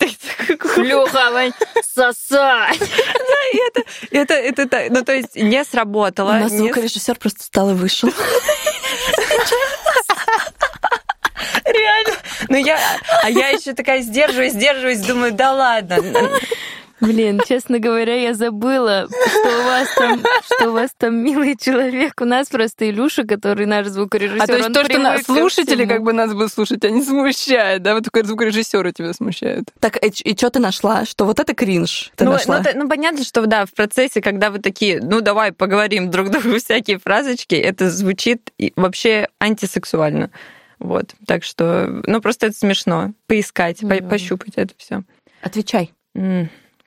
[0.76, 1.54] Шлюха вонь
[1.94, 2.80] сосать.
[4.12, 6.34] Это, это, та- ну, то есть не У сработало.
[6.34, 8.10] нас не звукорежиссер просто встал и вышел.
[11.66, 12.14] Реально.
[12.50, 12.78] Ну я,
[13.24, 15.98] а я еще такая сдерживаюсь, сдерживаюсь, думаю, да ладно.
[17.02, 22.14] Блин, честно говоря, я забыла, что у вас там, что у вас там милый человек.
[22.22, 24.42] У нас просто Илюша, который наш звукорежиссер.
[24.44, 27.04] А то есть то, что на- привык ко слушатели как бы нас будут слушать, они
[27.04, 27.96] смущают, да?
[27.96, 29.66] Вот только звукорежиссеры тебя смущают.
[29.82, 31.06] Так, и, что ты нашла?
[31.06, 32.60] Что вот это кринж ты ну, нашла?
[32.60, 36.30] ну, ты- ну, понятно, что да, в процессе, когда вы такие, ну давай поговорим друг
[36.30, 40.30] другу всякие фразочки, это звучит и вообще антисексуально.
[40.80, 41.14] Вот.
[41.28, 43.12] Так что, ну просто это смешно.
[43.28, 44.10] Поискать, по- Мгм.
[44.10, 45.04] пощупать это все.
[45.42, 45.92] Отвечай.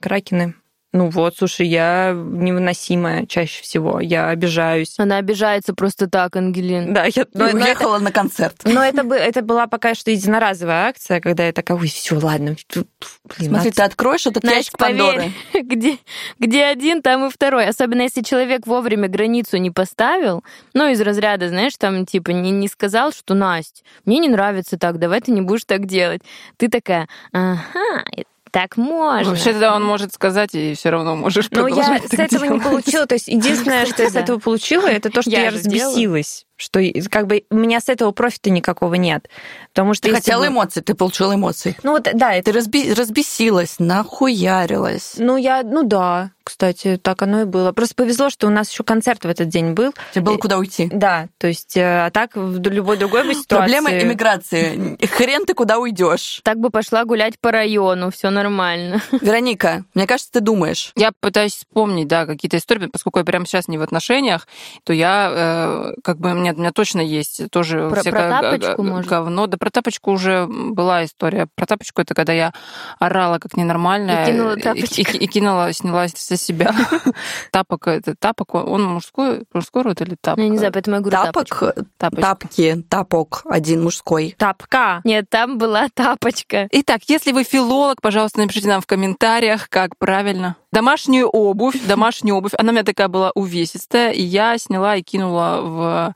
[0.01, 0.55] Кракены.
[0.91, 4.01] Ну вот, слушай, я невыносимая чаще всего.
[4.01, 4.95] Я обижаюсь.
[4.99, 6.95] Она обижается просто так, Ангелин.
[6.95, 8.63] Да, я, но, но это, уехала на концерт.
[8.65, 12.57] но это, это была пока что единоразовая акция, когда я такая, ой, все, ладно.
[12.75, 15.31] Блин, Смотри, ты откроешь этот Настя, ящик Пандоры.
[15.53, 15.99] поверь, где,
[16.39, 17.67] где один, там и второй.
[17.67, 22.67] Особенно если человек вовремя границу не поставил, ну, из разряда, знаешь, там, типа, не, не
[22.67, 26.23] сказал, что, Настя, мне не нравится так, давай ты не будешь так делать.
[26.57, 28.05] Ты такая, ага,
[28.51, 29.31] так можно.
[29.31, 32.63] Вообще тогда он может сказать, и все равно можешь Ну, я с этого не делать.
[32.63, 33.07] получила.
[33.07, 34.21] То есть единственное, что я с да.
[34.21, 36.45] этого получила, это то, что Я разбесилась.
[36.57, 39.29] Что как бы у меня с этого профита никакого нет.
[39.73, 41.77] Потому что Ты хотела бы- эмоций, ты получила эмоции.
[41.85, 42.51] Ну вот, да, это...
[42.53, 45.15] Ты разби- разбесилась, нахуярилась.
[45.19, 47.73] Ну, я, ну да, кстати, так оно и было.
[47.73, 49.93] Просто повезло, что у нас еще концерт в этот день был.
[50.13, 50.89] Тебе было И- куда уйти.
[50.93, 53.73] Да, то есть, э, а так в любой другой бы ситуации...
[53.73, 54.97] Проблема иммиграции.
[55.07, 56.41] Хрен ты куда уйдешь.
[56.45, 59.03] Так бы пошла гулять по району, все нормально.
[59.21, 60.93] Вероника, мне кажется, ты думаешь.
[60.97, 64.49] Я пытаюсь вспомнить, да, какие-то истории, поскольку я прямо сейчас не в отношениях,
[64.85, 68.41] то я, э, как бы, у меня, у меня точно есть тоже Про- всякое про
[68.41, 69.11] тапочку, может?
[69.11, 69.47] говно.
[69.47, 71.47] Да про тапочку уже была история.
[71.55, 72.53] Про тапочку это когда я
[72.99, 74.25] орала как ненормальная.
[74.25, 75.15] И кинула и- тапочек.
[75.15, 76.75] И, и кинула, сняла со себя.
[77.53, 80.39] Тапок, это тапок, он мужской, мужской род или тапок?
[80.39, 81.85] Ну, я не знаю, поэтому я говорю Тапок, тапочка.
[81.99, 82.23] Тапочка.
[82.23, 84.35] тапки, тапок, один мужской.
[84.39, 85.01] Тапка.
[85.05, 86.69] Нет, там была тапочка.
[86.71, 90.57] Итак, если вы филолог, пожалуйста, напишите нам в комментариях, как правильно.
[90.79, 92.53] Домашнюю обувь, домашнюю обувь.
[92.57, 96.15] Она у меня такая была увесистая, и я сняла и кинула в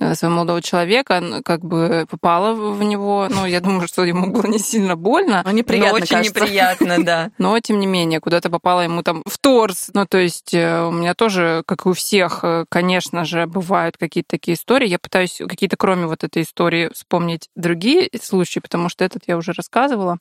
[0.00, 3.28] э, своего молодого человека, как бы попала в в него.
[3.28, 6.40] Ну, я думаю, что ему было не сильно больно, Ну, неприятно, Но очень кажется.
[6.40, 7.30] неприятно, да.
[7.38, 9.90] но тем не менее, куда-то попала ему там в торс.
[9.92, 13.96] Ну, то есть э, у меня тоже, как и у всех, э, конечно же, бывают
[13.98, 14.88] какие-то такие истории.
[14.88, 19.52] Я пытаюсь какие-то, кроме вот этой истории, вспомнить другие случаи, потому что этот я уже
[19.52, 20.16] рассказывала.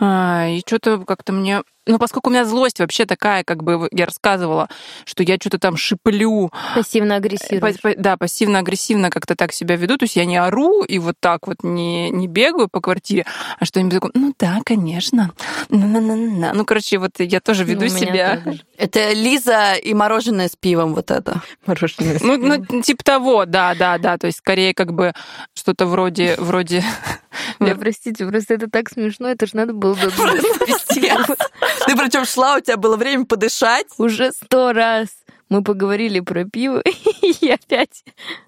[0.00, 4.06] А, и что-то как-то мне ну, поскольку у меня злость вообще такая, как бы я
[4.06, 4.68] рассказывала,
[5.04, 6.52] что я что-то там шиплю.
[6.74, 7.72] Пассивно-агрессивно.
[7.82, 9.96] Па- да, пассивно-агрессивно как-то так себя веду.
[9.96, 13.24] То есть я не ору и вот так вот не, не бегаю по квартире,
[13.58, 15.32] а что-нибудь такое, ну да, конечно.
[15.68, 16.52] На-на-на-на.
[16.52, 18.42] Ну, короче, вот я тоже веду ну, себя.
[18.76, 21.42] Это Лиза и мороженое с пивом вот это.
[21.66, 22.40] Мороженое с пивом.
[22.40, 24.18] Ну, ну, типа того, да, да, да.
[24.18, 25.12] То есть скорее как бы
[25.54, 26.36] что-то вроде...
[26.38, 26.84] вроде...
[27.58, 30.42] Ой, простите, просто это так смешно, это же надо было додумать.
[30.88, 33.86] Ты причем шла, у тебя было время подышать.
[33.98, 35.08] Уже сто раз
[35.48, 36.82] мы поговорили про пиво,
[37.22, 38.04] и опять...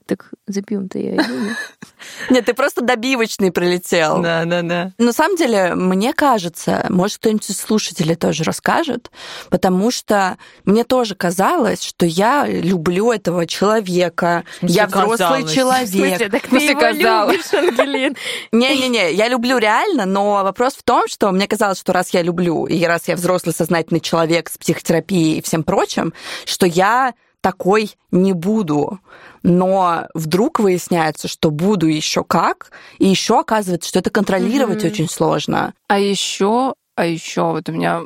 [0.06, 1.34] Так за пивом-то я иду.
[2.30, 4.20] Нет, ты просто добивочный прилетел.
[4.20, 4.92] Да, да, да.
[4.98, 9.10] На самом деле, мне кажется, может, кто-нибудь из слушателей тоже расскажет,
[9.50, 14.44] потому что мне тоже казалось, что я люблю этого человека.
[14.60, 16.30] Я взрослый человек.
[16.30, 18.16] Так ты его любишь, Ангелин.
[18.52, 22.66] Не-не-не, я люблю реально, но вопрос в том, что мне казалось, что раз я люблю,
[22.66, 26.12] и раз я взрослый сознательный человек с психотерапией и всем прочим,
[26.44, 29.00] что я такой не буду.
[29.42, 34.92] Но вдруг выясняется, что буду еще как, и еще оказывается, что это контролировать mm-hmm.
[34.92, 35.74] очень сложно.
[35.88, 38.02] А еще а еще вот у меня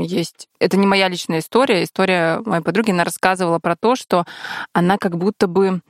[0.00, 0.48] есть...
[0.60, 1.82] Это не моя личная история.
[1.82, 2.90] История моей подруги.
[2.90, 4.26] Она рассказывала про то, что
[4.74, 5.80] она как будто бы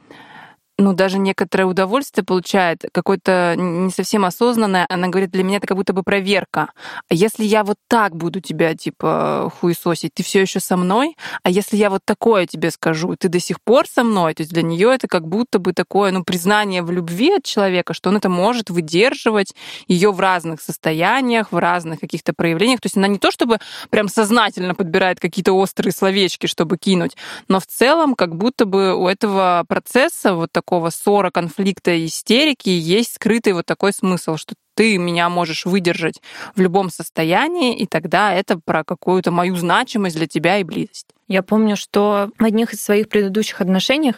[0.78, 4.86] ну, даже некоторое удовольствие получает, какое-то не совсем осознанное.
[4.88, 6.70] Она говорит, для меня это как будто бы проверка.
[7.10, 11.16] А если я вот так буду тебя, типа, хуесосить, ты все еще со мной?
[11.42, 14.34] А если я вот такое тебе скажу, ты до сих пор со мной?
[14.34, 17.92] То есть для нее это как будто бы такое, ну, признание в любви от человека,
[17.92, 19.56] что он это может выдерживать
[19.88, 22.80] ее в разных состояниях, в разных каких-то проявлениях.
[22.80, 23.58] То есть она не то чтобы
[23.90, 27.16] прям сознательно подбирает какие-то острые словечки, чтобы кинуть,
[27.48, 32.68] но в целом как будто бы у этого процесса вот так такого ссора, конфликта, истерики
[32.68, 36.20] есть скрытый вот такой смысл, что ты меня можешь выдержать
[36.54, 41.06] в любом состоянии, и тогда это про какую-то мою значимость для тебя и близость.
[41.26, 44.16] Я помню, что в одних из своих предыдущих отношениях,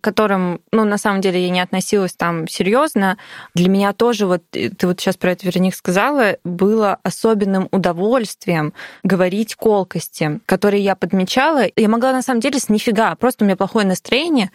[0.00, 3.18] к которым, ну, на самом деле я не относилась там серьезно,
[3.54, 8.72] для меня тоже, вот ты вот сейчас про это, Вероник, сказала, было особенным удовольствием
[9.02, 11.64] говорить колкости, которые я подмечала.
[11.76, 14.50] Я могла на самом деле с нифига, просто у меня плохое настроение,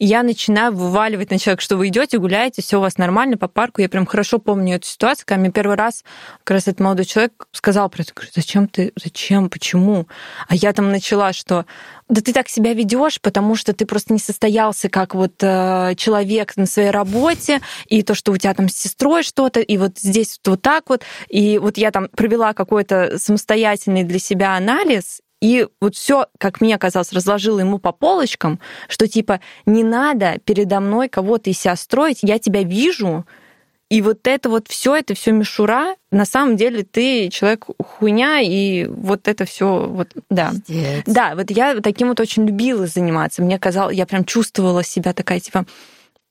[0.00, 3.82] я начинаю вываливать на человека, что вы идете, гуляете, все у вас нормально по парку.
[3.82, 6.04] Я прям хорошо помню эту ситуацию, когда мне первый раз
[6.42, 8.14] как раз этот молодой человек сказал про это.
[8.14, 10.08] Говорю, зачем ты, зачем, почему?
[10.48, 11.66] А я там начала, что
[12.08, 16.56] да ты так себя ведешь, потому что ты просто не состоялся как вот э, человек
[16.56, 20.40] на своей работе, и то, что у тебя там с сестрой что-то, и вот здесь
[20.46, 21.02] вот так вот.
[21.28, 26.78] И вот я там провела какой-то самостоятельный для себя анализ, и вот все, как мне
[26.78, 32.18] казалось, разложила ему по полочкам, что типа не надо передо мной кого-то из себя строить,
[32.22, 33.24] я тебя вижу,
[33.90, 38.86] и вот это вот все, это все мишура, на самом деле ты человек хуйня, и
[38.86, 40.50] вот это все, вот, да.
[40.50, 41.02] Пиздец.
[41.06, 43.42] Да, вот я таким вот очень любила заниматься.
[43.42, 45.66] Мне казалось, я прям чувствовала себя такая, типа,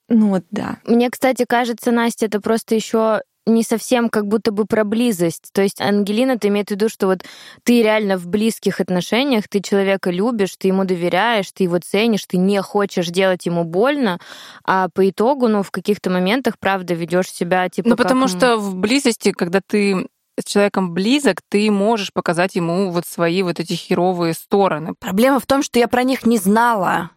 [0.07, 0.78] ну вот да.
[0.86, 5.49] Мне, кстати, кажется, Настя, это просто еще не совсем как будто бы про близость.
[5.53, 7.23] То есть Ангелина, ты имеет в виду, что вот
[7.63, 12.37] ты реально в близких отношениях, ты человека любишь, ты ему доверяешь, ты его ценишь, ты
[12.37, 14.19] не хочешь делать ему больно,
[14.63, 17.89] а по итогу, ну, в каких-то моментах, правда, ведешь себя типа.
[17.89, 18.29] Ну, потому как...
[18.29, 20.07] что в близости, когда ты
[20.39, 24.93] с человеком близок, ты можешь показать ему вот свои вот эти херовые стороны.
[24.99, 27.11] Проблема в том, что я про них не знала.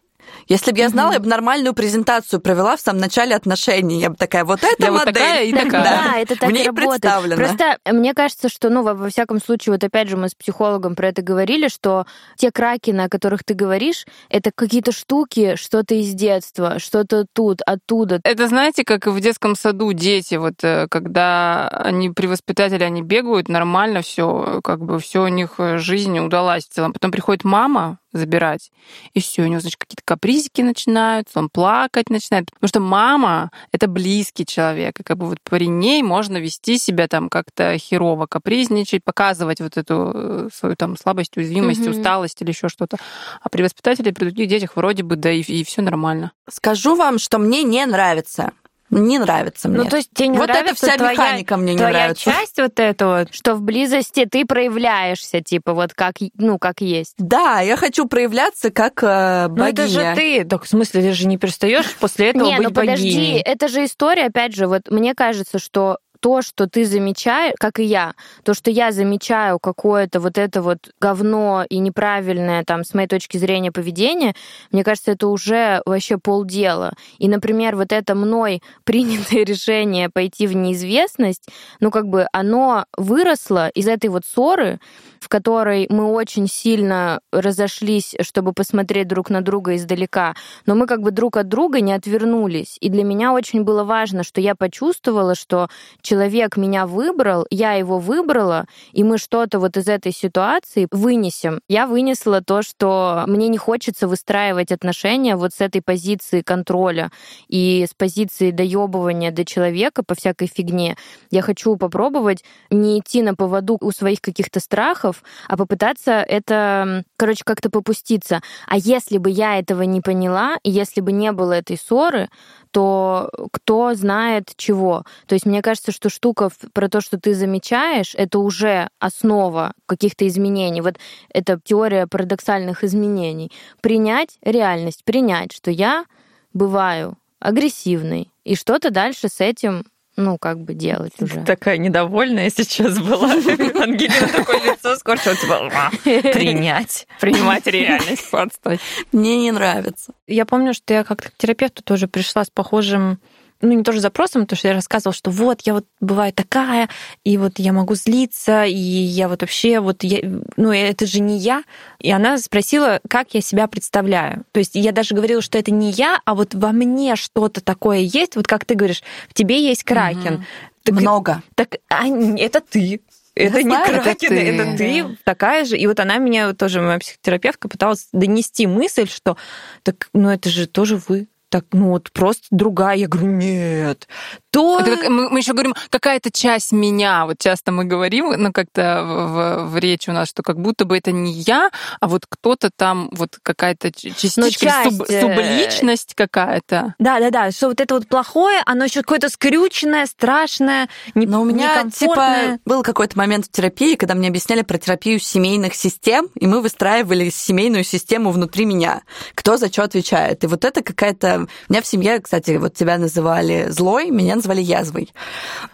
[0.47, 1.13] Если бы я знала, mm-hmm.
[1.13, 3.99] я бы нормальную презентацию провела в самом начале отношений.
[3.99, 5.05] Я бы такая, вот эта я модель.
[5.05, 5.83] Вот такая и так, такая.
[5.83, 7.35] Да, это так и работает.
[7.35, 10.95] Просто мне кажется, что, ну, во, во всяком случае, вот опять же мы с психологом
[10.95, 12.05] про это говорили, что
[12.37, 18.19] те кракены, о которых ты говоришь, это какие-то штуки, что-то из детства, что-то тут, оттуда.
[18.23, 23.49] Это, знаете, как в детском саду дети, вот э, когда они при воспитателе, они бегают,
[23.49, 26.93] нормально все, как бы все у них э, жизнь удалась в целом.
[26.93, 28.71] Потом приходит мама, забирать.
[29.13, 32.45] И все, у него, значит, какие-то капризики начинаются, он плакать начинает.
[32.51, 34.99] Потому что мама— это близкий человек.
[34.99, 39.77] И как бы вот при ней можно вести себя там как-то херово, капризничать, показывать вот
[39.77, 41.99] эту э, свою там слабость, уязвимость, mm-hmm.
[41.99, 42.97] усталость или еще что-то.
[43.41, 46.31] А при воспитателе, при других детях вроде бы, да и, и все нормально.
[46.49, 48.51] Скажу вам, что мне не нравится
[48.99, 49.83] не нравится мне.
[49.83, 52.23] Ну, то есть тебе не вот нравится эта вся твоя, механика мне не твоя нравится.
[52.23, 57.15] часть вот эта вот, что в близости ты проявляешься, типа, вот как, ну, как есть.
[57.17, 59.63] Да, я хочу проявляться как э, богиня.
[59.63, 60.45] Ну, это же ты.
[60.45, 63.41] Так, в смысле, ты же не перестаешь после этого не, быть ну, подожди, богиней.
[63.41, 67.83] это же история, опять же, вот мне кажется, что то, что ты замечаешь, как и
[67.83, 68.13] я,
[68.43, 73.35] то, что я замечаю какое-то вот это вот говно и неправильное, там, с моей точки
[73.35, 74.33] зрения, поведение,
[74.71, 76.93] мне кажется, это уже вообще полдела.
[77.17, 81.49] И, например, вот это мной принятое решение пойти в неизвестность,
[81.81, 84.79] ну, как бы оно выросло из этой вот ссоры,
[85.19, 91.01] в которой мы очень сильно разошлись, чтобы посмотреть друг на друга издалека, но мы как
[91.01, 92.77] бы друг от друга не отвернулись.
[92.79, 95.67] И для меня очень было важно, что я почувствовала, что
[96.01, 101.61] человек меня выбрал, я его выбрала, и мы что-то вот из этой ситуации вынесем.
[101.67, 107.11] Я вынесла то, что мне не хочется выстраивать отношения вот с этой позиции контроля
[107.47, 110.97] и с позиции доебывания до человека по всякой фигне.
[111.31, 117.43] Я хочу попробовать не идти на поводу у своих каких-то страхов, а попытаться это, короче,
[117.45, 118.41] как-то попуститься.
[118.67, 122.27] А если бы я этого не поняла, и если бы не было этой ссоры,
[122.71, 125.05] то кто знает чего.
[125.25, 130.27] То есть мне кажется, что штука про то, что ты замечаешь, это уже основа каких-то
[130.27, 130.81] изменений.
[130.81, 130.97] Вот
[131.33, 133.53] это теория парадоксальных изменений.
[133.79, 136.03] Принять реальность, принять, что я
[136.51, 139.85] бываю агрессивной, и что-то дальше с этим
[140.15, 141.41] ну, как бы делать уже.
[141.41, 143.31] Такая недовольная сейчас была.
[143.31, 145.71] Ангелина такое лицо скорчила, типа,
[146.03, 148.79] принять, принимать реальность, подстать.
[149.11, 150.13] Мне не нравится.
[150.27, 153.19] Я помню, что я как-то к терапевту тоже пришла с похожим
[153.63, 156.89] ну, не тоже запросом, потому что я рассказывала, что вот я вот бываю такая,
[157.23, 160.19] и вот я могу злиться, и я вот вообще вот, я,
[160.57, 161.63] ну, это же не я.
[161.99, 164.43] И она спросила, как я себя представляю.
[164.51, 167.99] То есть я даже говорила, что это не я, а вот во мне что-то такое
[167.99, 170.35] есть, вот как ты говоришь, в тебе есть кракен.
[170.35, 170.43] Угу.
[170.83, 171.43] Так, Много.
[171.55, 173.01] Так а, это ты.
[173.35, 175.15] Это я не знаю, Кракен, это ты, это ты да.
[175.23, 175.75] такая же.
[175.75, 179.37] И вот она меня тоже, моя психотерапевтка, пыталась донести мысль, что
[179.81, 182.97] так, ну это же тоже вы так, ну вот просто другая.
[182.97, 184.07] Я говорю, нет,
[184.53, 184.79] то...
[184.79, 189.03] Это как, мы, мы еще говорим, какая-то часть меня, вот часто мы говорим, ну как-то
[189.03, 192.69] в, в речи у нас, что как будто бы это не я, а вот кто-то
[192.73, 194.97] там, вот какая-то частичка, ну, часть...
[194.97, 196.93] суб, субличность какая-то.
[196.99, 201.89] Да-да-да, что вот это вот плохое, оно еще какое-то скрюченное, страшное, не, Но у меня,
[201.89, 206.61] типа, был какой-то момент в терапии, когда мне объясняли про терапию семейных систем, и мы
[206.61, 209.01] выстраивали семейную систему внутри меня.
[209.33, 210.43] Кто за что отвечает.
[210.43, 211.47] И вот это какая-то...
[211.69, 215.13] У меня в семье, кстати, вот тебя называли злой, меня назвали язвой.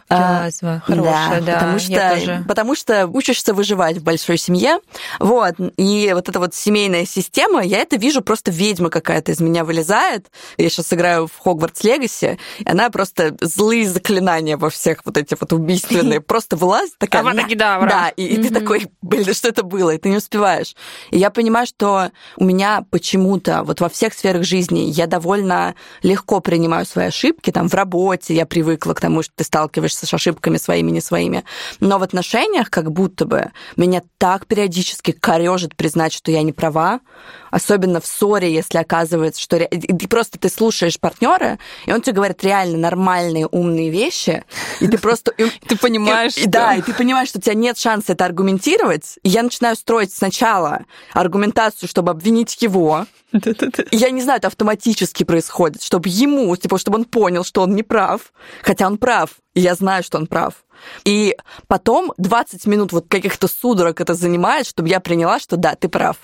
[0.10, 1.54] Язва, а, хорошая, да, да.
[1.54, 2.46] Потому что, тоже.
[2.48, 4.80] потому что учишься выживать в большой семье.
[5.20, 5.56] Вот.
[5.78, 10.28] И вот эта вот семейная система, я это вижу, просто ведьма какая-то из меня вылезает.
[10.58, 15.36] Я сейчас играю в Хогвартс Легаси, и она просто злые заклинания во всех вот эти
[15.40, 17.22] вот убийственные просто вылазит такая.
[17.90, 19.92] Да, и ты такой, блин, что это было?
[19.92, 20.76] И ты не успеваешь.
[21.12, 26.40] И я понимаю, что у меня почему-то вот во всех сферах жизни я довольно легко
[26.40, 30.58] принимаю свои ошибки, там в работе я привыкла к тому, что ты сталкиваешься с ошибками
[30.58, 31.46] своими, не своими.
[31.80, 37.00] Но в отношениях как будто бы меня так периодически корежит признать, что я не права,
[37.52, 42.44] особенно в ссоре, если оказывается, что и просто ты слушаешь партнера, и он тебе говорит
[42.44, 44.44] реально нормальные, умные вещи,
[44.80, 45.34] и ты просто...
[45.68, 46.36] Ты понимаешь.
[46.48, 50.14] Да, и ты понимаешь, что у тебя нет шанса это аргументировать, и я начинаю строить
[50.14, 53.06] сначала аргументацию, чтобы обвинить его,
[53.92, 57.84] я не знаю, это автоматически происходит, чтобы ему, типа, чтобы он понял, что он не
[57.84, 58.34] прав,
[58.64, 60.54] хотя он прав, и я знаю, что он прав.
[61.04, 61.36] И
[61.68, 66.18] потом 20 минут вот каких-то судорог это занимает, чтобы я приняла, что да, ты прав.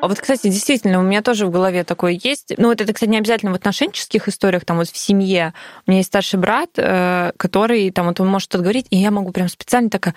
[0.00, 2.54] А вот, кстати, действительно, у меня тоже в голове такое есть.
[2.56, 5.54] Ну, вот это, кстати, не обязательно в отношенческих историях, там вот в семье.
[5.86, 9.10] У меня есть старший брат, э, который там вот он может что-то говорить, и я
[9.10, 10.14] могу прям специально такая,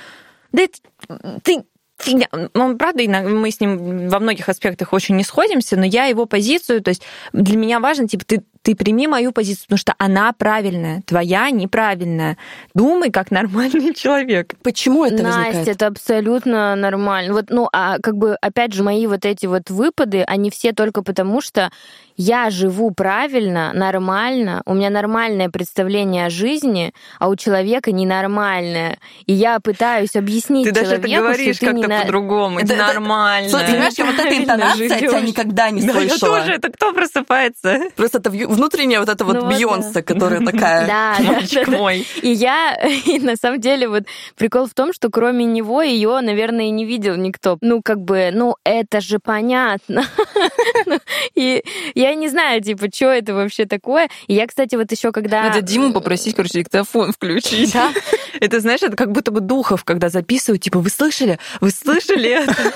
[0.52, 0.78] да это,
[1.44, 1.64] ты
[2.54, 6.82] Ну, правда, мы с ним во многих аспектах очень не сходимся, но я его позицию,
[6.82, 11.02] то есть для меня важно, типа, ты ты прими мою позицию, потому что она правильная,
[11.08, 12.38] твоя неправильная.
[12.74, 14.54] Думай как нормальный человек.
[14.62, 15.68] Почему это Настя, возникает?
[15.68, 17.34] это абсолютно нормально.
[17.34, 21.02] Вот, ну, а как бы, опять же, мои вот эти вот выпады, они все только
[21.02, 21.72] потому, что
[22.18, 29.00] я живу правильно, нормально, у меня нормальное представление о жизни, а у человека ненормальное.
[29.26, 32.74] И я пытаюсь объяснить ты человеку, даже это говоришь что ты как-то не по-другому, это,
[32.74, 33.50] это нормально.
[33.50, 36.38] Слушай, понимаешь, вот эта интонация тебя никогда не слышала.
[36.38, 37.80] Я тоже, это кто просыпается?
[37.96, 40.02] Просто это внутренняя вот эта вот ну, Бейонсе, да.
[40.02, 40.88] которая такая...
[40.92, 42.08] Да, мальчик да, мой.
[42.22, 42.76] И я,
[43.06, 44.04] и на самом деле, вот
[44.36, 47.58] прикол в том, что кроме него ее, наверное, и не видел никто.
[47.62, 50.06] Ну, как бы, ну, это же понятно.
[51.36, 51.64] И
[51.96, 54.10] я не знаю, типа, что это вообще такое.
[54.28, 55.44] И я, кстати, вот еще когда...
[55.44, 57.74] Надо Диму попросить, короче, диктофон включить.
[57.74, 57.92] Да?
[58.40, 61.40] Это, знаешь, это как будто бы духов, когда записывают, типа, вы слышали?
[61.60, 62.56] Вы слышали это?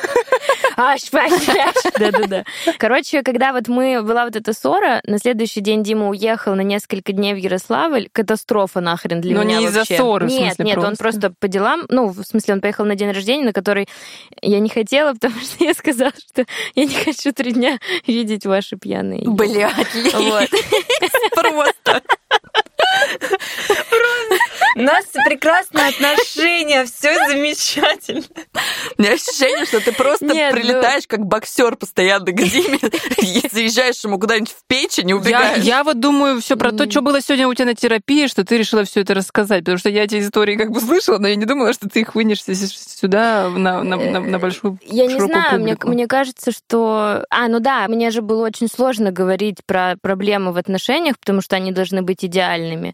[0.76, 1.02] аш,
[2.00, 2.44] Да-да-да.
[2.78, 7.14] Короче, когда вот мы, была вот эта ссора, на следующий день Дима уехал на несколько
[7.14, 8.10] дней в Ярославль.
[8.12, 11.04] Катастрофа нахрен для Но меня не из-за ссоры, Нет, смысле, нет, он просто.
[11.04, 13.88] просто по делам, ну, в смысле, он поехал на день рождения, на который
[14.42, 16.46] я не хотела, потому что я сказала, что
[16.76, 19.24] я не хочу три дня видеть ваши пьяные.
[19.26, 19.74] Блядь,
[20.14, 20.50] Вот.
[21.36, 22.02] просто.
[24.76, 28.24] У нас прекрасные отношения, все замечательно.
[28.98, 32.80] У меня ощущение, что ты просто Нет, ну- прилетаешь как боксер постоянно к Диме
[33.22, 35.64] и заезжаешь ему куда-нибудь в печень и Я, убегаешь.
[35.64, 38.58] я вот думаю все про то, что было сегодня у тебя на терапии, что ты
[38.58, 41.46] решила все это рассказать, потому что я эти истории как бы слышала, но я не
[41.46, 45.78] думала, что ты их вынешь сюда на, на, на- на большую Я не знаю, мне,
[45.84, 47.24] мне кажется, что...
[47.30, 51.56] А, ну да, мне же было очень сложно говорить про проблемы в отношениях, потому что
[51.56, 52.94] они должны быть идеальными.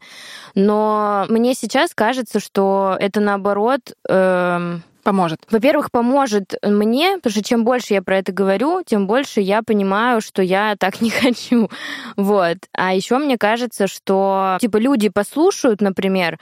[0.53, 3.93] Но мне сейчас кажется, что это наоборот...
[4.07, 5.39] эм, Поможет.
[5.49, 10.21] Во-первых, поможет мне, потому что чем больше я про это говорю, тем больше я понимаю,
[10.21, 11.69] что я так не хочу.
[12.17, 12.57] Вот.
[12.73, 16.37] А еще мне кажется, что типа люди послушают, например,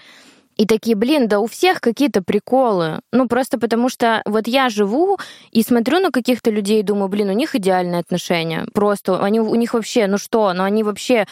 [0.59, 2.99] и такие, блин, да у всех какие-то приколы.
[3.13, 5.17] Ну, просто потому что вот я живу
[5.51, 8.65] и смотрю на каких-то людей и думаю, блин, у них идеальные отношения.
[8.73, 11.27] Просто они, у них вообще, ну что, ну они вообще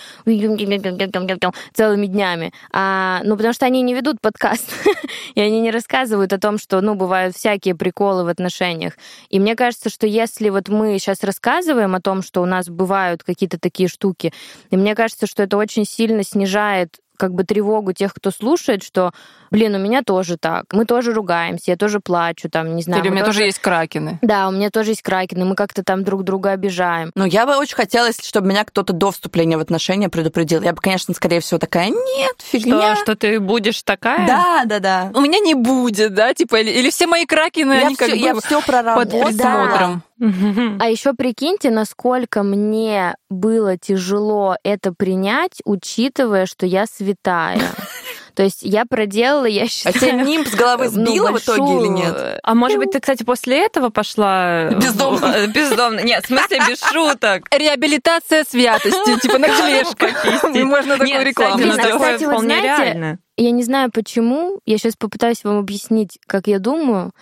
[1.74, 2.54] целыми днями.
[2.72, 4.72] А, ну, потому что они не ведут подкаст,
[5.36, 8.94] и они не рассказывают о том, что, ну, бывают всякие приколы в отношениях.
[9.30, 13.24] И мне кажется, что если вот мы сейчас рассказываем о том, что у нас бывают
[13.24, 14.32] какие-то такие штуки,
[14.70, 19.12] и мне кажется, что это очень сильно снижает как бы тревогу тех, кто слушает, что,
[19.52, 23.02] блин, у меня тоже так, мы тоже ругаемся, я тоже плачу, там, не знаю.
[23.02, 24.20] Или у меня тоже есть кракены.
[24.22, 27.12] Да, у меня тоже есть кракены, мы как-то там друг друга обижаем.
[27.16, 30.62] Ну, я бы очень хотела, если чтобы меня кто-то до вступления в отношения предупредил.
[30.62, 32.96] Я бы, конечно, скорее всего, такая, нет, Что, фигня.
[32.96, 34.28] что ты будешь такая?
[34.28, 35.12] Да, да, да.
[35.14, 38.18] У меня не будет, да, типа, или, или все мои кракены, Я они как всё-
[38.18, 39.26] я бы все под проработала.
[39.26, 39.92] присмотром.
[39.92, 40.17] Мгм.
[40.20, 47.62] А еще прикиньте, насколько мне было тяжело это принять, учитывая, что я святая.
[48.34, 49.96] То есть я проделала, я А считаю...
[49.96, 52.14] тебя нимб с головы ну, сбило в итоге или большую, нет?
[52.16, 54.70] э, А может быть, ты, кстати, после этого пошла...
[54.74, 55.28] Бездомно.
[55.48, 56.02] в- Бездомно.
[56.02, 57.48] Нет, в смысле, без шуток.
[57.52, 60.44] Реабилитация святости, типа на клешках.
[60.54, 62.22] Можно такую рекламу а, сделать.
[62.22, 63.20] вполне знаете, реально.
[63.38, 67.14] Я не знаю почему, я сейчас попытаюсь вам объяснить, как я думаю.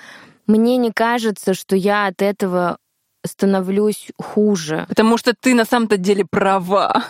[0.47, 2.77] Мне не кажется, что я от этого
[3.25, 4.85] становлюсь хуже.
[4.87, 7.03] Потому что ты на самом-то деле права.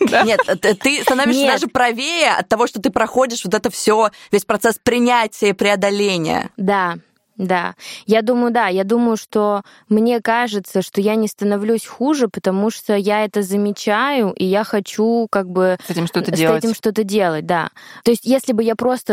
[0.24, 1.52] Нет, т- ты становишься Нет.
[1.54, 6.50] даже правее от того, что ты проходишь вот это все, весь процесс принятия и преодоления.
[6.56, 6.96] Да,
[7.36, 7.74] да.
[8.06, 12.94] Я думаю, да, я думаю, что мне кажется, что я не становлюсь хуже, потому что
[12.94, 16.64] я это замечаю, и я хочу как бы С этим что-то с делать.
[16.64, 17.70] этим что-то делать, да.
[18.04, 19.12] То есть, если бы я просто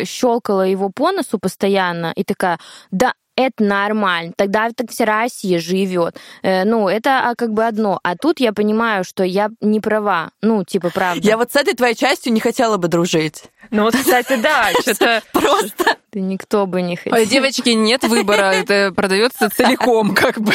[0.00, 2.58] э, щелкала его по носу постоянно и такая,
[2.90, 6.16] да, это нормально, тогда так вся Россия живет.
[6.42, 8.00] Э, ну, это а, как бы одно.
[8.02, 10.30] А тут я понимаю, что я не права.
[10.42, 11.20] Ну, типа, правда.
[11.26, 13.44] Я вот с этой твоей частью не хотела бы дружить.
[13.70, 15.22] Ну вот, кстати, да, что-то...
[15.32, 15.96] Просто.
[16.10, 17.26] Ты никто бы не хотел.
[17.26, 20.52] Девочки, нет выбора, это продается целиком, как бы.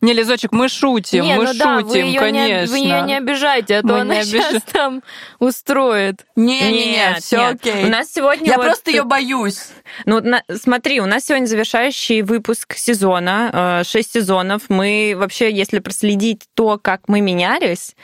[0.00, 2.72] Не, Лизочек, мы шутим, Не, мы ну да, вы шутим, не- конечно.
[2.72, 5.02] вы ее не обижайте, а то Мы она сейчас там
[5.38, 6.24] устроит.
[6.36, 7.54] Не-не-не, Нет, все нет.
[7.54, 7.84] окей.
[7.84, 9.68] У нас сегодня Я вот- просто ее боюсь.
[10.06, 11.46] Ну, на- смотри, у нас сегодня
[11.84, 14.62] завершающий выпуск сезона, э, шесть сезонов.
[14.68, 17.94] Мы вообще, если проследить то, как мы менялись,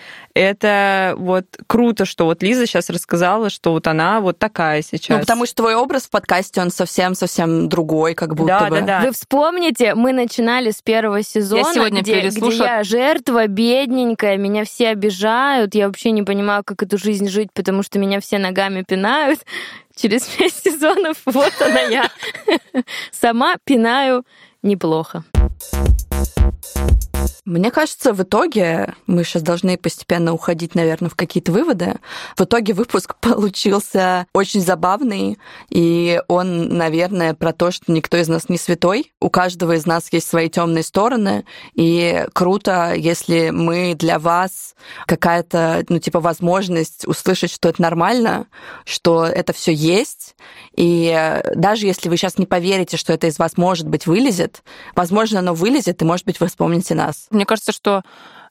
[0.40, 5.08] это вот круто, что вот Лиза сейчас рассказала, что вот она вот такая сейчас.
[5.16, 8.80] Ну, потому что твой образ в подкасте, он совсем-совсем другой, как будто Да, бы.
[8.80, 9.00] да, да.
[9.00, 14.64] Вы вспомните, мы начинали с первого сезона, сегодня где, где переслушала- я жертва, бедненькая, меня
[14.64, 18.82] все обижают, я вообще не понимаю, как эту жизнь жить, потому что меня все ногами
[18.82, 19.40] пинают.
[19.96, 22.10] Через пять сезонов вот она я.
[23.12, 24.24] Сама пинаю
[24.62, 25.24] неплохо.
[27.50, 31.96] Мне кажется, в итоге, мы сейчас должны постепенно уходить, наверное, в какие-то выводы.
[32.36, 35.36] В итоге выпуск получился очень забавный,
[35.68, 39.12] и он, наверное, про то, что никто из нас не святой.
[39.20, 41.44] У каждого из нас есть свои темные стороны,
[41.74, 44.76] и круто, если мы для вас
[45.06, 48.46] какая-то, ну, типа, возможность услышать, что это нормально,
[48.84, 50.36] что это все есть,
[50.76, 54.62] и даже если вы сейчас не поверите, что это из вас, может быть, вылезет,
[54.94, 57.26] возможно, оно вылезет, и, может быть, вы вспомните нас.
[57.40, 58.02] Мне кажется, что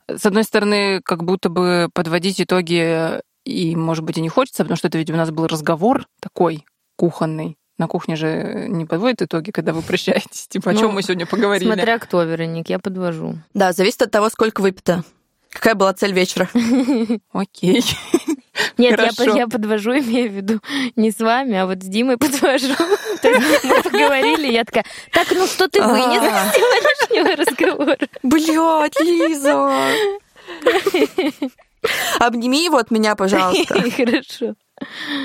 [0.08, 4.78] с одной стороны, как будто бы подводить итоги и, может быть, и не хочется, потому
[4.78, 6.66] что это ведь у нас был разговор такой
[6.96, 7.56] кухонный.
[7.78, 10.48] На кухне же не подводят итоги, когда вы прощаетесь.
[10.50, 11.72] Типа, о Ну, чем мы сегодня поговорили?
[11.72, 13.36] Смотря кто, Вероник, я подвожу.
[13.54, 15.04] Да, зависит от того, сколько выпито.
[15.52, 16.50] Какая была цель вечера?
[17.32, 17.84] Окей.
[18.78, 19.36] Нет, я, Хорошо.
[19.36, 20.60] я подвожу, имею в виду
[20.96, 22.74] не с вами, а вот с Димой подвожу.
[23.22, 26.48] То есть мы поговорили, я такая, так, ну что ты вынес А.
[26.48, 27.98] из сегодняшнего разговора?
[28.24, 29.70] Блядь, Лиза!
[32.20, 33.76] Обними его от меня, пожалуйста.
[33.92, 34.56] Хорошо.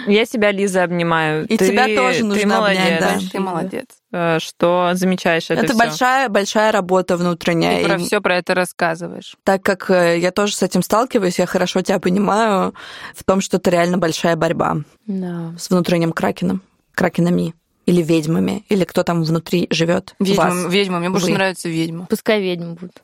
[0.06, 1.46] Я себя, Лиза, обнимаю.
[1.46, 3.18] И Ты- тебя тоже ты нужно молодец, обнять, да.
[3.32, 3.86] Ты молодец.
[4.12, 5.78] э, что замечаешь это, Это всё.
[5.78, 7.82] большая, большая работа внутренняя.
[7.82, 9.36] Ты про все про это рассказываешь.
[9.44, 12.74] Так как э, я тоже с этим сталкиваюсь, я хорошо тебя понимаю
[13.14, 15.54] в том, что это реально большая борьба Да.
[15.58, 16.62] с внутренним кракеном,
[16.94, 17.54] кракенами
[17.86, 20.14] или ведьмами, или кто там внутри живет.
[20.18, 20.72] Ведьма, Вас.
[20.72, 20.98] ведьма.
[21.00, 21.32] Мне больше Вы.
[21.34, 22.06] нравится ведьма.
[22.08, 23.02] Пускай ведьмы будут.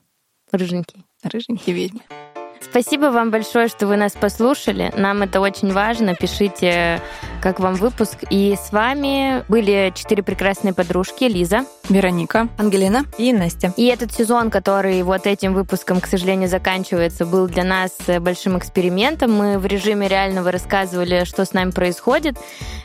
[0.52, 1.04] Рыженькие.
[1.22, 2.00] Рыженькие ведьмы.
[2.60, 4.92] Спасибо вам большое, что вы нас послушали.
[4.96, 6.14] Нам это очень важно.
[6.14, 7.00] Пишите,
[7.42, 8.18] как вам выпуск.
[8.30, 11.24] И с вами были четыре прекрасные подружки.
[11.24, 11.64] Лиза.
[11.90, 12.48] Вероника.
[12.56, 13.04] Ангелина?
[13.18, 13.74] И Настя.
[13.76, 18.56] И этот сезон, который вот этим выпуском, к сожалению, заканчивается, был для нас э, большим
[18.58, 19.32] экспериментом.
[19.32, 22.36] Мы в режиме реального рассказывали, что с нами происходит.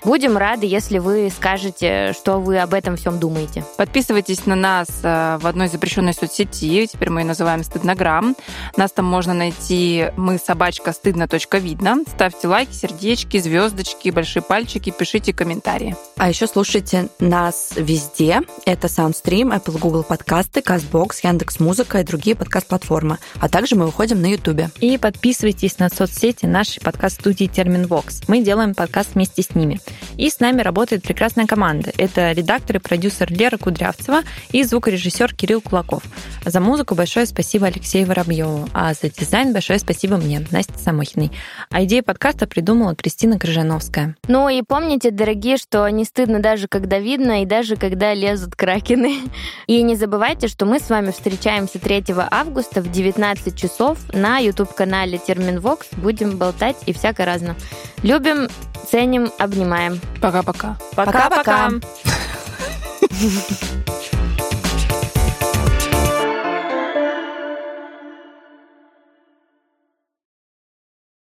[0.03, 3.63] Будем рады, если вы скажете, что вы об этом всем думаете.
[3.77, 6.87] Подписывайтесь на нас э, в одной запрещенной соцсети.
[6.87, 8.35] Теперь мы ее называем Стыднограмм.
[8.75, 11.97] Нас там можно найти мы собачка стыдно.видно.
[12.07, 15.95] Ставьте лайки, сердечки, звездочки, большие пальчики, пишите комментарии.
[16.17, 18.41] А еще слушайте нас везде.
[18.65, 23.17] Это SoundStream, Apple, Google подкасты, CastBox, Яндекс.Музыка и другие подкаст-платформы.
[23.39, 24.61] А также мы выходим на YouTube.
[24.79, 28.27] И подписывайтесь на соцсети нашей подкаст-студии Терминвокс.
[28.27, 29.81] Мы делаем подкаст вместе с ними.
[30.17, 31.91] И с нами работает прекрасная команда.
[31.97, 34.21] Это редактор и продюсер Лера Кудрявцева
[34.51, 36.03] и звукорежиссер Кирилл Кулаков.
[36.45, 41.31] За музыку большое спасибо Алексею Воробьеву, а за дизайн большое спасибо мне, Насте Самохиной.
[41.69, 44.15] А идею подкаста придумала Кристина Крыжановская.
[44.27, 48.55] Ну и помните, дорогие, что не стыдно даже когда видно и даже когда лезут
[48.85, 49.21] кракены.
[49.67, 55.17] И не забывайте, что мы с вами встречаемся 3 августа в 19 часов на YouTube-канале
[55.17, 55.87] Терминвокс.
[55.93, 57.55] Будем болтать и всяко разно.
[58.03, 58.47] Любим,
[58.89, 59.99] ценим, обнимаем.
[60.21, 60.77] Пока-пока.
[60.95, 61.71] Пока-пока.
[61.71, 61.85] Пока-пока.